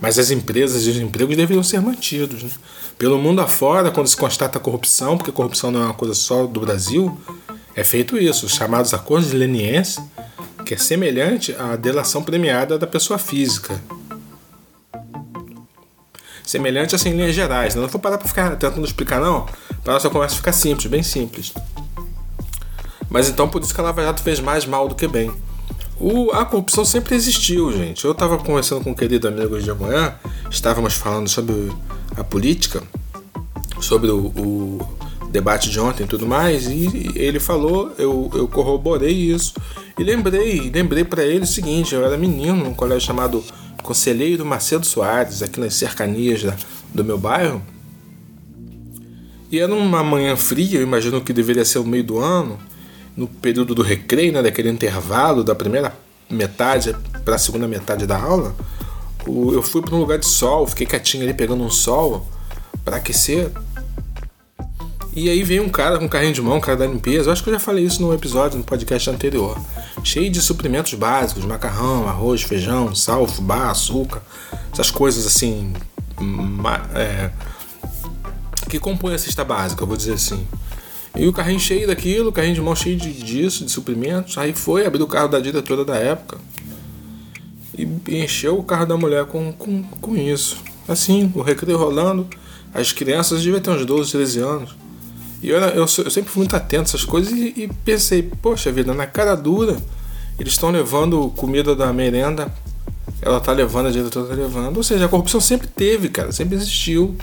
mas 0.00 0.18
as 0.18 0.30
empresas 0.30 0.86
e 0.86 0.90
os 0.90 0.96
empregos 0.96 1.36
deveriam 1.36 1.62
ser 1.62 1.80
mantidos. 1.80 2.42
Né? 2.42 2.50
Pelo 2.98 3.18
mundo 3.18 3.40
afora, 3.40 3.90
quando 3.90 4.06
se 4.06 4.16
constata 4.16 4.58
corrupção, 4.58 5.16
porque 5.16 5.32
corrupção 5.32 5.70
não 5.70 5.82
é 5.82 5.84
uma 5.84 5.94
coisa 5.94 6.14
só 6.14 6.46
do 6.46 6.60
Brasil, 6.60 7.18
é 7.74 7.84
feito 7.84 8.16
isso, 8.16 8.46
os 8.46 8.54
chamados 8.54 8.94
acordos 8.94 9.30
de 9.30 9.36
leniência, 9.36 10.02
que 10.64 10.74
é 10.74 10.76
semelhante 10.78 11.54
à 11.58 11.76
delação 11.76 12.22
premiada 12.22 12.78
da 12.78 12.86
pessoa 12.86 13.18
física. 13.18 13.80
Semelhante 16.42 16.94
assim 16.94 17.10
em 17.10 17.16
linhas 17.16 17.34
gerais, 17.34 17.74
né? 17.74 17.82
não 17.82 17.88
vou 17.88 18.00
parar 18.00 18.18
para 18.18 18.28
ficar 18.28 18.50
tentando 18.56 18.84
explicar 18.84 19.20
não, 19.20 19.46
para 19.82 19.94
nossa 19.94 20.08
conversa 20.08 20.36
ficar 20.36 20.52
simples, 20.52 20.86
bem 20.86 21.02
simples. 21.02 21.52
Mas 23.10 23.28
então 23.28 23.48
por 23.48 23.62
isso 23.62 23.74
que 23.74 23.80
a 23.80 23.84
Lava 23.84 24.02
Jato 24.02 24.22
fez 24.22 24.40
mais 24.40 24.64
mal 24.64 24.88
do 24.88 24.94
que 24.94 25.06
bem. 25.06 25.30
O, 25.98 26.30
a 26.32 26.44
corrupção 26.44 26.84
sempre 26.84 27.14
existiu, 27.14 27.72
gente. 27.72 28.04
Eu 28.04 28.12
estava 28.12 28.36
conversando 28.36 28.84
com 28.84 28.90
um 28.90 28.94
querido 28.94 29.28
amigo 29.28 29.54
hoje 29.54 29.64
de 29.64 29.72
manhã, 29.72 30.14
estávamos 30.50 30.94
falando 30.94 31.28
sobre 31.28 31.72
a 32.14 32.22
política, 32.22 32.82
sobre 33.80 34.10
o, 34.10 34.26
o 34.26 34.96
debate 35.30 35.70
de 35.70 35.80
ontem 35.80 36.04
e 36.04 36.06
tudo 36.06 36.26
mais, 36.26 36.66
e 36.66 37.12
ele 37.14 37.40
falou, 37.40 37.92
eu, 37.98 38.30
eu 38.34 38.46
corroborei 38.46 39.12
isso. 39.12 39.54
E 39.98 40.04
lembrei, 40.04 40.70
lembrei 40.70 41.04
para 41.04 41.24
ele 41.24 41.44
o 41.44 41.46
seguinte: 41.46 41.94
eu 41.94 42.04
era 42.04 42.18
menino 42.18 42.56
num 42.56 42.74
colégio 42.74 43.06
chamado 43.06 43.42
Conselheiro 43.82 44.44
Macedo 44.44 44.84
Soares, 44.84 45.42
aqui 45.42 45.58
nas 45.58 45.74
cercanias 45.74 46.42
da, 46.42 46.54
do 46.92 47.02
meu 47.02 47.16
bairro. 47.16 47.62
E 49.50 49.58
era 49.58 49.72
uma 49.72 50.04
manhã 50.04 50.36
fria, 50.36 50.78
eu 50.78 50.82
imagino 50.82 51.22
que 51.22 51.32
deveria 51.32 51.64
ser 51.64 51.78
o 51.78 51.84
meio 51.84 52.04
do 52.04 52.18
ano 52.18 52.58
no 53.16 53.26
período 53.26 53.74
do 53.74 53.82
recreio, 53.82 54.32
né, 54.32 54.42
daquele 54.42 54.68
intervalo 54.68 55.42
da 55.42 55.54
primeira 55.54 55.96
metade 56.28 56.94
para 57.24 57.36
a 57.36 57.38
segunda 57.38 57.66
metade 57.66 58.06
da 58.06 58.18
aula, 58.18 58.54
eu 59.26 59.62
fui 59.62 59.82
para 59.82 59.94
um 59.94 59.98
lugar 59.98 60.18
de 60.18 60.26
sol, 60.26 60.66
fiquei 60.66 60.86
quietinho 60.86 61.24
ali 61.24 61.34
pegando 61.34 61.62
um 61.62 61.70
sol 61.70 62.26
para 62.84 62.98
aquecer. 62.98 63.50
E 65.12 65.30
aí 65.30 65.42
veio 65.42 65.64
um 65.64 65.68
cara 65.68 65.98
com 65.98 66.04
um 66.04 66.08
carrinho 66.08 66.34
de 66.34 66.42
mão, 66.42 66.58
um 66.58 66.60
cara 66.60 66.76
da 66.76 66.86
limpeza. 66.86 67.28
Eu 67.28 67.32
acho 67.32 67.42
que 67.42 67.48
eu 67.48 67.54
já 67.54 67.58
falei 67.58 67.84
isso 67.84 68.02
no 68.02 68.12
episódio, 68.12 68.58
no 68.58 68.64
podcast 68.64 69.08
anterior. 69.08 69.58
Cheio 70.04 70.30
de 70.30 70.40
suprimentos 70.40 70.92
básicos: 70.94 71.44
macarrão, 71.44 72.06
arroz, 72.06 72.42
feijão, 72.42 72.94
sal, 72.94 73.26
fubá, 73.26 73.70
açúcar, 73.70 74.22
essas 74.72 74.90
coisas 74.90 75.26
assim. 75.26 75.72
É, 76.94 77.30
que 78.68 78.78
compõem 78.78 79.14
a 79.14 79.18
cesta 79.18 79.44
básica, 79.44 79.82
eu 79.82 79.86
vou 79.86 79.96
dizer 79.96 80.12
assim. 80.12 80.46
E 81.16 81.26
o 81.26 81.32
carrinho 81.32 81.58
cheio 81.58 81.86
daquilo, 81.86 82.28
o 82.28 82.32
carrinho 82.32 82.54
de 82.54 82.60
mão 82.60 82.76
cheio 82.76 82.96
de, 82.96 83.12
disso, 83.12 83.64
de 83.64 83.70
suprimentos. 83.70 84.36
Aí 84.36 84.52
foi, 84.52 84.86
abriu 84.86 85.04
o 85.04 85.08
carro 85.08 85.28
da 85.28 85.40
diretora 85.40 85.84
da 85.84 85.96
época. 85.96 86.38
E 87.76 87.88
encheu 88.22 88.58
o 88.58 88.62
carro 88.62 88.86
da 88.86 88.96
mulher 88.96 89.24
com, 89.24 89.52
com, 89.52 89.82
com 89.82 90.16
isso. 90.16 90.58
Assim, 90.86 91.32
o 91.34 91.40
recreio 91.40 91.78
rolando. 91.78 92.26
As 92.74 92.92
crianças 92.92 93.42
deviam 93.42 93.60
ter 93.60 93.70
uns 93.70 93.84
12, 93.86 94.12
13 94.12 94.40
anos. 94.40 94.76
E 95.42 95.48
eu, 95.48 95.58
eu, 95.58 95.82
eu 95.82 95.88
sempre 95.88 96.30
fui 96.30 96.40
muito 96.40 96.56
atento 96.56 96.82
a 96.82 96.84
essas 96.84 97.04
coisas 97.04 97.32
e, 97.32 97.54
e 97.56 97.70
pensei, 97.84 98.22
poxa 98.22 98.70
vida, 98.70 98.92
na 98.92 99.06
cara 99.06 99.34
dura, 99.34 99.76
eles 100.38 100.52
estão 100.52 100.70
levando 100.70 101.30
comida 101.36 101.74
da 101.74 101.92
merenda, 101.92 102.52
ela 103.22 103.40
tá 103.40 103.52
levando, 103.52 103.86
a 103.86 103.90
diretora 103.90 104.26
tá 104.26 104.34
levando. 104.34 104.76
Ou 104.76 104.82
seja, 104.82 105.06
a 105.06 105.08
corrupção 105.08 105.40
sempre 105.40 105.66
teve, 105.66 106.08
cara, 106.08 106.32
sempre 106.32 106.56
existiu. 106.56 107.16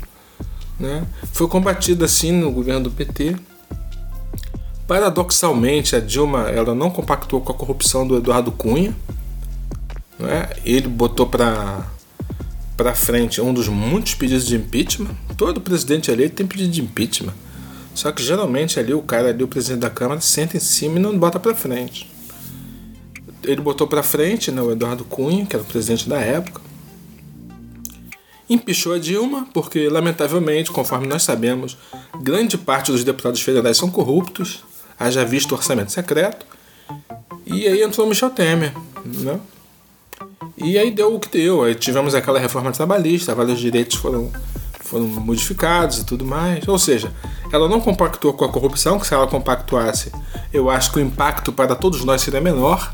Né? 0.79 1.05
Foi 1.31 1.47
combatida 1.47 2.05
assim 2.05 2.31
no 2.31 2.51
governo 2.51 2.85
do 2.85 2.91
PT. 2.91 3.35
Paradoxalmente, 4.87 5.95
a 5.95 5.99
Dilma 5.99 6.49
ela 6.49 6.75
não 6.75 6.89
compactuou 6.89 7.41
com 7.41 7.51
a 7.51 7.55
corrupção 7.55 8.05
do 8.05 8.17
Eduardo 8.17 8.51
Cunha. 8.51 8.95
Né? 10.19 10.49
Ele 10.65 10.87
botou 10.87 11.25
para 11.27 11.89
para 12.75 12.95
frente 12.95 13.39
um 13.39 13.53
dos 13.53 13.67
muitos 13.67 14.15
pedidos 14.15 14.45
de 14.45 14.55
impeachment. 14.55 15.15
Todo 15.37 15.61
presidente 15.61 16.09
eleito 16.09 16.35
tem 16.35 16.45
pedido 16.45 16.71
de 16.71 16.81
impeachment. 16.81 17.33
Só 17.93 18.11
que 18.11 18.23
geralmente 18.23 18.79
ali 18.79 18.93
o 18.93 19.01
cara 19.01 19.29
ali, 19.29 19.43
o 19.43 19.47
presidente 19.47 19.81
da 19.81 19.89
Câmara, 19.89 20.19
senta 20.19 20.57
em 20.57 20.59
cima 20.59 20.97
e 20.97 21.01
não 21.01 21.17
bota 21.17 21.39
para 21.39 21.53
frente. 21.53 22.11
Ele 23.43 23.61
botou 23.61 23.87
para 23.87 24.01
frente 24.01 24.51
né, 24.51 24.61
o 24.61 24.71
Eduardo 24.71 25.03
Cunha, 25.03 25.45
que 25.45 25.55
era 25.55 25.63
o 25.63 25.67
presidente 25.67 26.09
da 26.09 26.17
época. 26.17 26.61
Empichou 28.49 28.93
a 28.93 28.99
Dilma, 28.99 29.47
porque, 29.53 29.87
lamentavelmente, 29.87 30.71
conforme 30.71 31.07
nós 31.07 31.23
sabemos, 31.23 31.77
grande 32.19 32.57
parte 32.57 32.91
dos 32.91 33.03
deputados 33.03 33.41
federais 33.41 33.77
são 33.77 33.89
corruptos 33.89 34.63
haja 35.03 35.25
visto 35.25 35.51
o 35.51 35.55
orçamento 35.55 35.91
secreto. 35.91 36.45
E 37.45 37.67
aí 37.67 37.83
entrou 37.83 38.07
Michel 38.07 38.29
Temer, 38.29 38.73
né? 39.05 39.39
E 40.57 40.77
aí 40.77 40.91
deu 40.91 41.13
o 41.13 41.19
que 41.19 41.29
deu. 41.29 41.63
Aí 41.63 41.75
tivemos 41.75 42.15
aquela 42.15 42.39
reforma 42.39 42.71
trabalhista, 42.71 43.35
vários 43.35 43.59
direitos 43.59 43.97
foram, 43.97 44.31
foram 44.81 45.05
modificados 45.05 45.99
e 45.99 46.05
tudo 46.05 46.25
mais. 46.25 46.67
Ou 46.67 46.79
seja, 46.79 47.11
ela 47.51 47.67
não 47.67 47.81
compactuou 47.81 48.33
com 48.33 48.45
a 48.45 48.49
corrupção, 48.49 48.99
que 48.99 49.05
se 49.05 49.13
ela 49.13 49.27
compactuasse, 49.27 50.11
eu 50.53 50.69
acho 50.69 50.91
que 50.91 50.99
o 50.99 51.01
impacto 51.01 51.51
para 51.51 51.75
todos 51.75 52.03
nós 52.05 52.21
seria 52.21 52.41
menor. 52.41 52.93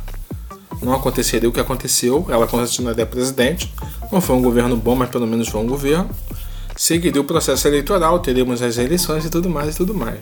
Não 0.82 0.94
aconteceria 0.94 1.50
o 1.50 1.52
que 1.52 1.60
aconteceu, 1.60 2.26
ela 2.30 2.48
continuaria 2.48 3.06
presidente. 3.06 3.72
Não 4.12 4.22
foi 4.22 4.36
um 4.36 4.42
governo 4.42 4.76
bom, 4.78 4.96
mas 4.96 5.10
pelo 5.10 5.28
menos 5.28 5.48
foi 5.50 5.62
um 5.62 5.68
governo. 5.68 6.10
Seguiria 6.76 7.20
o 7.20 7.26
processo 7.26 7.68
eleitoral, 7.68 8.20
teríamos 8.20 8.62
as 8.62 8.78
eleições 8.78 9.26
e 9.26 9.30
tudo 9.30 9.50
mais 9.50 9.76
e 9.76 9.78
tudo 9.78 9.94
mais. 9.94 10.22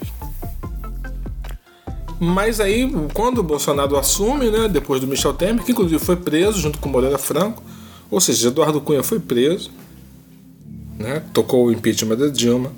Mas 2.19 2.60
aí, 2.60 2.89
quando 3.13 3.39
o 3.39 3.43
Bolsonaro 3.43 3.95
assume, 3.97 4.49
né, 4.49 4.67
depois 4.67 4.99
do 4.99 5.08
Michel 5.08 5.34
Temer, 5.34 5.63
que 5.63 5.71
inclusive 5.71 6.03
foi 6.03 6.15
preso 6.15 6.60
junto 6.60 6.80
com 6.80 6.89
Moreira 6.89 7.17
Franco, 7.17 7.62
ou 8.10 8.19
seja, 8.19 8.47
Eduardo 8.47 8.82
Cunha 8.82 9.03
foi 9.03 9.19
preso, 9.19 9.69
né, 10.97 11.21
tocou 11.34 11.67
o 11.67 11.71
impeachment 11.71 12.15
da 12.15 12.27
Dilma. 12.27 12.71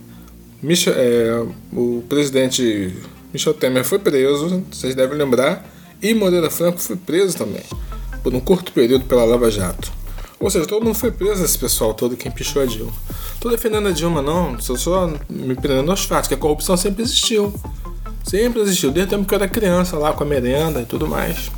Michel, 0.62 0.94
é, 0.98 1.46
o 1.72 2.04
presidente 2.10 2.94
Michel 3.32 3.54
Temer 3.54 3.86
foi 3.86 4.00
preso, 4.00 4.64
vocês 4.70 4.94
devem 4.94 5.18
lembrar, 5.18 5.66
e 6.02 6.14
Moreira 6.14 6.50
Franco 6.50 6.80
foi 6.80 6.98
preso 6.98 7.38
também, 7.38 7.64
por 8.22 8.34
um 8.34 8.42
curto 8.42 8.74
período 8.74 9.06
pela 9.06 9.24
Lava 9.24 9.50
Jato. 9.50 10.00
Ou 10.38 10.50
seja, 10.50 10.66
todo 10.66 10.84
mundo 10.84 10.96
foi 10.96 11.12
preso, 11.12 11.44
esse 11.44 11.58
pessoal 11.58 11.94
todo 11.94 12.16
que 12.16 12.28
empichou 12.28 12.62
a 12.62 12.66
Dilma. 12.66 12.94
Tô 13.40 13.50
defendendo 13.50 13.88
a 13.88 13.92
Dilma, 13.92 14.22
não, 14.22 14.56
estou 14.56 14.78
só 14.78 15.14
me 15.30 15.56
prendendo 15.56 15.92
aos 15.92 16.04
fatos, 16.04 16.28
que 16.28 16.34
a 16.34 16.38
corrupção 16.38 16.76
sempre 16.76 17.04
existiu. 17.04 17.54
Sempre 18.30 18.62
existiu, 18.62 18.92
desde 18.92 19.08
o 19.08 19.18
tempo 19.18 19.28
que 19.28 19.34
eu 19.34 19.40
era 19.40 19.48
criança 19.48 19.98
lá 19.98 20.14
com 20.14 20.24
a 20.24 20.28
merenda 20.28 20.80
e 20.80 20.86
tudo 20.86 21.08
mais. 21.08 21.50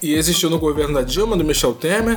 E 0.00 0.14
existiu 0.14 0.48
no 0.48 0.56
governo 0.56 0.94
da 0.94 1.02
Dilma, 1.02 1.36
do 1.36 1.42
Michel 1.42 1.74
Temer. 1.74 2.16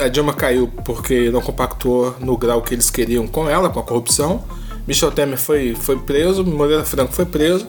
a 0.00 0.08
Dilma 0.08 0.34
caiu 0.34 0.66
porque 0.84 1.30
não 1.30 1.40
compactou 1.40 2.16
no 2.18 2.36
grau 2.36 2.60
que 2.60 2.74
eles 2.74 2.90
queriam 2.90 3.24
com 3.28 3.48
ela, 3.48 3.70
com 3.70 3.78
a 3.78 3.84
corrupção. 3.84 4.42
Michel 4.84 5.12
Temer 5.12 5.38
foi, 5.38 5.76
foi 5.76 5.96
preso, 5.96 6.44
Moreira 6.44 6.84
Franco 6.84 7.12
foi 7.12 7.24
preso. 7.24 7.68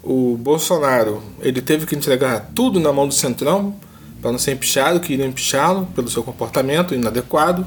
O 0.00 0.36
Bolsonaro 0.36 1.20
ele 1.40 1.60
teve 1.60 1.86
que 1.86 1.96
entregar 1.96 2.52
tudo 2.54 2.78
na 2.78 2.92
mão 2.92 3.08
do 3.08 3.14
Centrão 3.14 3.74
para 4.22 4.30
não 4.30 4.38
ser 4.38 4.52
empichado, 4.52 5.00
que 5.00 5.14
iriam 5.14 5.26
empichá-lo 5.26 5.86
pelo 5.86 6.08
seu 6.08 6.22
comportamento 6.22 6.94
inadequado. 6.94 7.66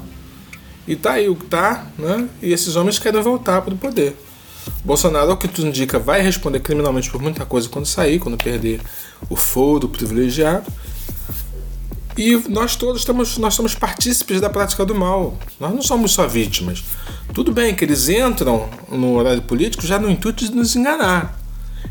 E 0.88 0.96
tá 0.96 1.12
aí 1.12 1.28
o 1.28 1.36
que 1.36 1.44
tá, 1.44 1.88
né? 1.98 2.26
E 2.40 2.54
esses 2.54 2.74
homens 2.74 2.98
querem 2.98 3.20
voltar 3.20 3.60
para 3.60 3.74
o 3.74 3.76
poder. 3.76 4.16
Bolsonaro, 4.84 5.30
ao 5.30 5.36
que 5.36 5.48
tudo 5.48 5.68
indica, 5.68 5.98
vai 5.98 6.20
responder 6.20 6.60
criminalmente 6.60 7.10
por 7.10 7.20
muita 7.20 7.44
coisa 7.46 7.68
quando 7.68 7.86
sair, 7.86 8.18
quando 8.18 8.36
perder 8.36 8.80
o 9.28 9.36
foro 9.36 9.88
privilegiado. 9.88 10.70
E 12.16 12.36
nós 12.48 12.76
todos 12.76 13.00
estamos, 13.00 13.38
nós 13.38 13.54
somos 13.54 13.74
partícipes 13.74 14.40
da 14.40 14.50
prática 14.50 14.84
do 14.84 14.94
mal. 14.94 15.38
Nós 15.58 15.72
não 15.72 15.82
somos 15.82 16.12
só 16.12 16.26
vítimas. 16.26 16.84
Tudo 17.32 17.52
bem 17.52 17.74
que 17.74 17.84
eles 17.84 18.08
entram 18.08 18.68
no 18.90 19.14
horário 19.14 19.42
político 19.42 19.86
já 19.86 19.98
no 19.98 20.10
intuito 20.10 20.44
de 20.44 20.54
nos 20.54 20.76
enganar. 20.76 21.38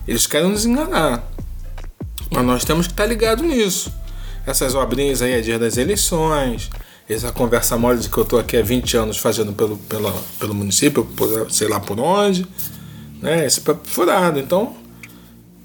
Eles 0.07 0.27
querem 0.27 0.49
nos 0.49 0.65
enganar. 0.65 1.27
Mas 2.29 2.45
nós 2.45 2.63
temos 2.63 2.85
que 2.85 2.93
estar 2.93 3.05
ligados 3.05 3.43
nisso. 3.43 3.91
Essas 4.45 4.75
obrinhas 4.75 5.21
aí 5.21 5.33
é 5.33 5.41
dia 5.41 5.59
das 5.59 5.77
eleições, 5.77 6.69
essa 7.13 7.31
conversa 7.31 7.77
mole 7.77 7.99
de 7.99 8.09
que 8.09 8.17
eu 8.17 8.23
estou 8.23 8.39
aqui 8.39 8.57
há 8.57 8.61
20 8.61 8.97
anos 8.97 9.17
fazendo 9.17 9.53
pelo, 9.53 9.77
pelo, 9.77 10.11
pelo 10.39 10.53
município, 10.53 11.03
por, 11.03 11.51
sei 11.51 11.67
lá 11.67 11.79
por 11.79 11.99
onde, 11.99 12.47
né? 13.21 13.45
Esse 13.45 13.61
papo 13.61 13.87
furado. 13.87 14.39
Então, 14.39 14.75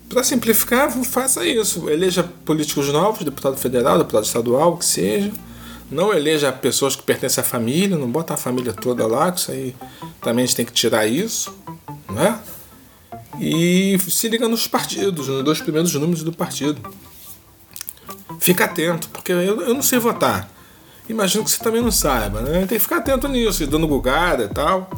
para 0.08 0.22
simplificar, 0.22 0.90
faça 1.04 1.46
isso. 1.46 1.88
Eleja 1.88 2.22
políticos 2.44 2.88
novos, 2.88 3.24
deputado 3.24 3.56
federal, 3.56 3.98
deputado 3.98 4.24
estadual, 4.24 4.74
o 4.74 4.76
que 4.78 4.84
seja. 4.84 5.32
Não 5.90 6.12
eleja 6.12 6.50
pessoas 6.52 6.96
que 6.96 7.02
pertencem 7.02 7.42
à 7.42 7.44
família, 7.44 7.96
não 7.96 8.10
bota 8.10 8.34
a 8.34 8.36
família 8.36 8.72
toda 8.72 9.06
lá, 9.06 9.30
que 9.30 9.40
isso 9.40 9.52
aí 9.52 9.76
também 10.20 10.44
a 10.44 10.46
gente 10.46 10.56
tem 10.56 10.66
que 10.66 10.72
tirar 10.72 11.06
isso, 11.06 11.54
né? 12.10 12.40
E 13.40 13.96
se 14.08 14.28
liga 14.28 14.48
nos 14.48 14.66
partidos, 14.66 15.28
nos 15.28 15.44
dois 15.44 15.60
primeiros 15.60 15.94
números 15.94 16.24
do 16.24 16.32
partido. 16.32 16.80
Fica 18.40 18.64
atento, 18.64 19.08
porque 19.10 19.30
eu, 19.30 19.60
eu 19.60 19.74
não 19.74 19.82
sei 19.82 19.98
votar 19.98 20.55
imagino 21.08 21.44
que 21.44 21.50
você 21.50 21.62
também 21.62 21.80
não 21.80 21.90
saiba, 21.90 22.40
né? 22.40 22.60
Tem 22.60 22.78
que 22.78 22.78
ficar 22.78 22.98
atento 22.98 23.28
nisso, 23.28 23.66
dando 23.66 23.86
gugada 23.86 24.44
e 24.44 24.48
tal, 24.48 24.90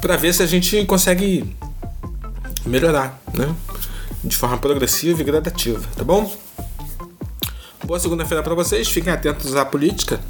para 0.00 0.16
ver 0.16 0.34
se 0.34 0.42
a 0.42 0.46
gente 0.46 0.84
consegue 0.84 1.56
melhorar, 2.64 3.20
né? 3.32 3.54
De 4.22 4.36
forma 4.36 4.58
progressiva 4.58 5.20
e 5.20 5.24
gradativa, 5.24 5.86
tá 5.96 6.04
bom? 6.04 6.34
Boa 7.84 8.00
segunda-feira 8.00 8.42
para 8.42 8.54
vocês, 8.54 8.88
fiquem 8.88 9.12
atentos 9.12 9.54
à 9.54 9.64
política. 9.64 10.20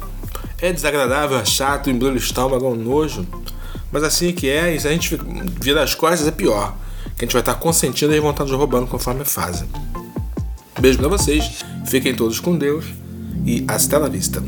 É 0.61 0.71
desagradável, 0.71 1.37
é 1.37 1.45
chato, 1.45 1.89
embrulha 1.89 2.13
o 2.13 2.17
estômago, 2.17 2.65
é 2.65 2.69
um 2.69 2.75
nojo. 2.75 3.25
Mas 3.91 4.03
assim 4.03 4.31
que 4.33 4.49
é, 4.49 4.75
e 4.75 4.79
se 4.79 4.87
a 4.87 4.91
gente 4.91 5.19
virar 5.59 5.83
as 5.83 5.95
costas 5.95 6.27
é 6.27 6.31
pior. 6.31 6.75
Que 7.15 7.23
a 7.23 7.25
gente 7.25 7.33
vai 7.33 7.41
estar 7.41 7.55
consentindo 7.55 8.13
e 8.13 8.19
vontade 8.19 8.49
de 8.49 8.55
roubando 8.55 8.85
conforme 8.85 9.25
fase. 9.25 9.65
Beijo 10.79 10.99
para 10.99 11.07
vocês, 11.07 11.63
fiquem 11.87 12.13
todos 12.13 12.39
com 12.39 12.55
Deus 12.55 12.85
e 13.47 13.63
hasta 13.67 13.97
la 13.97 14.09
vista. 14.09 14.41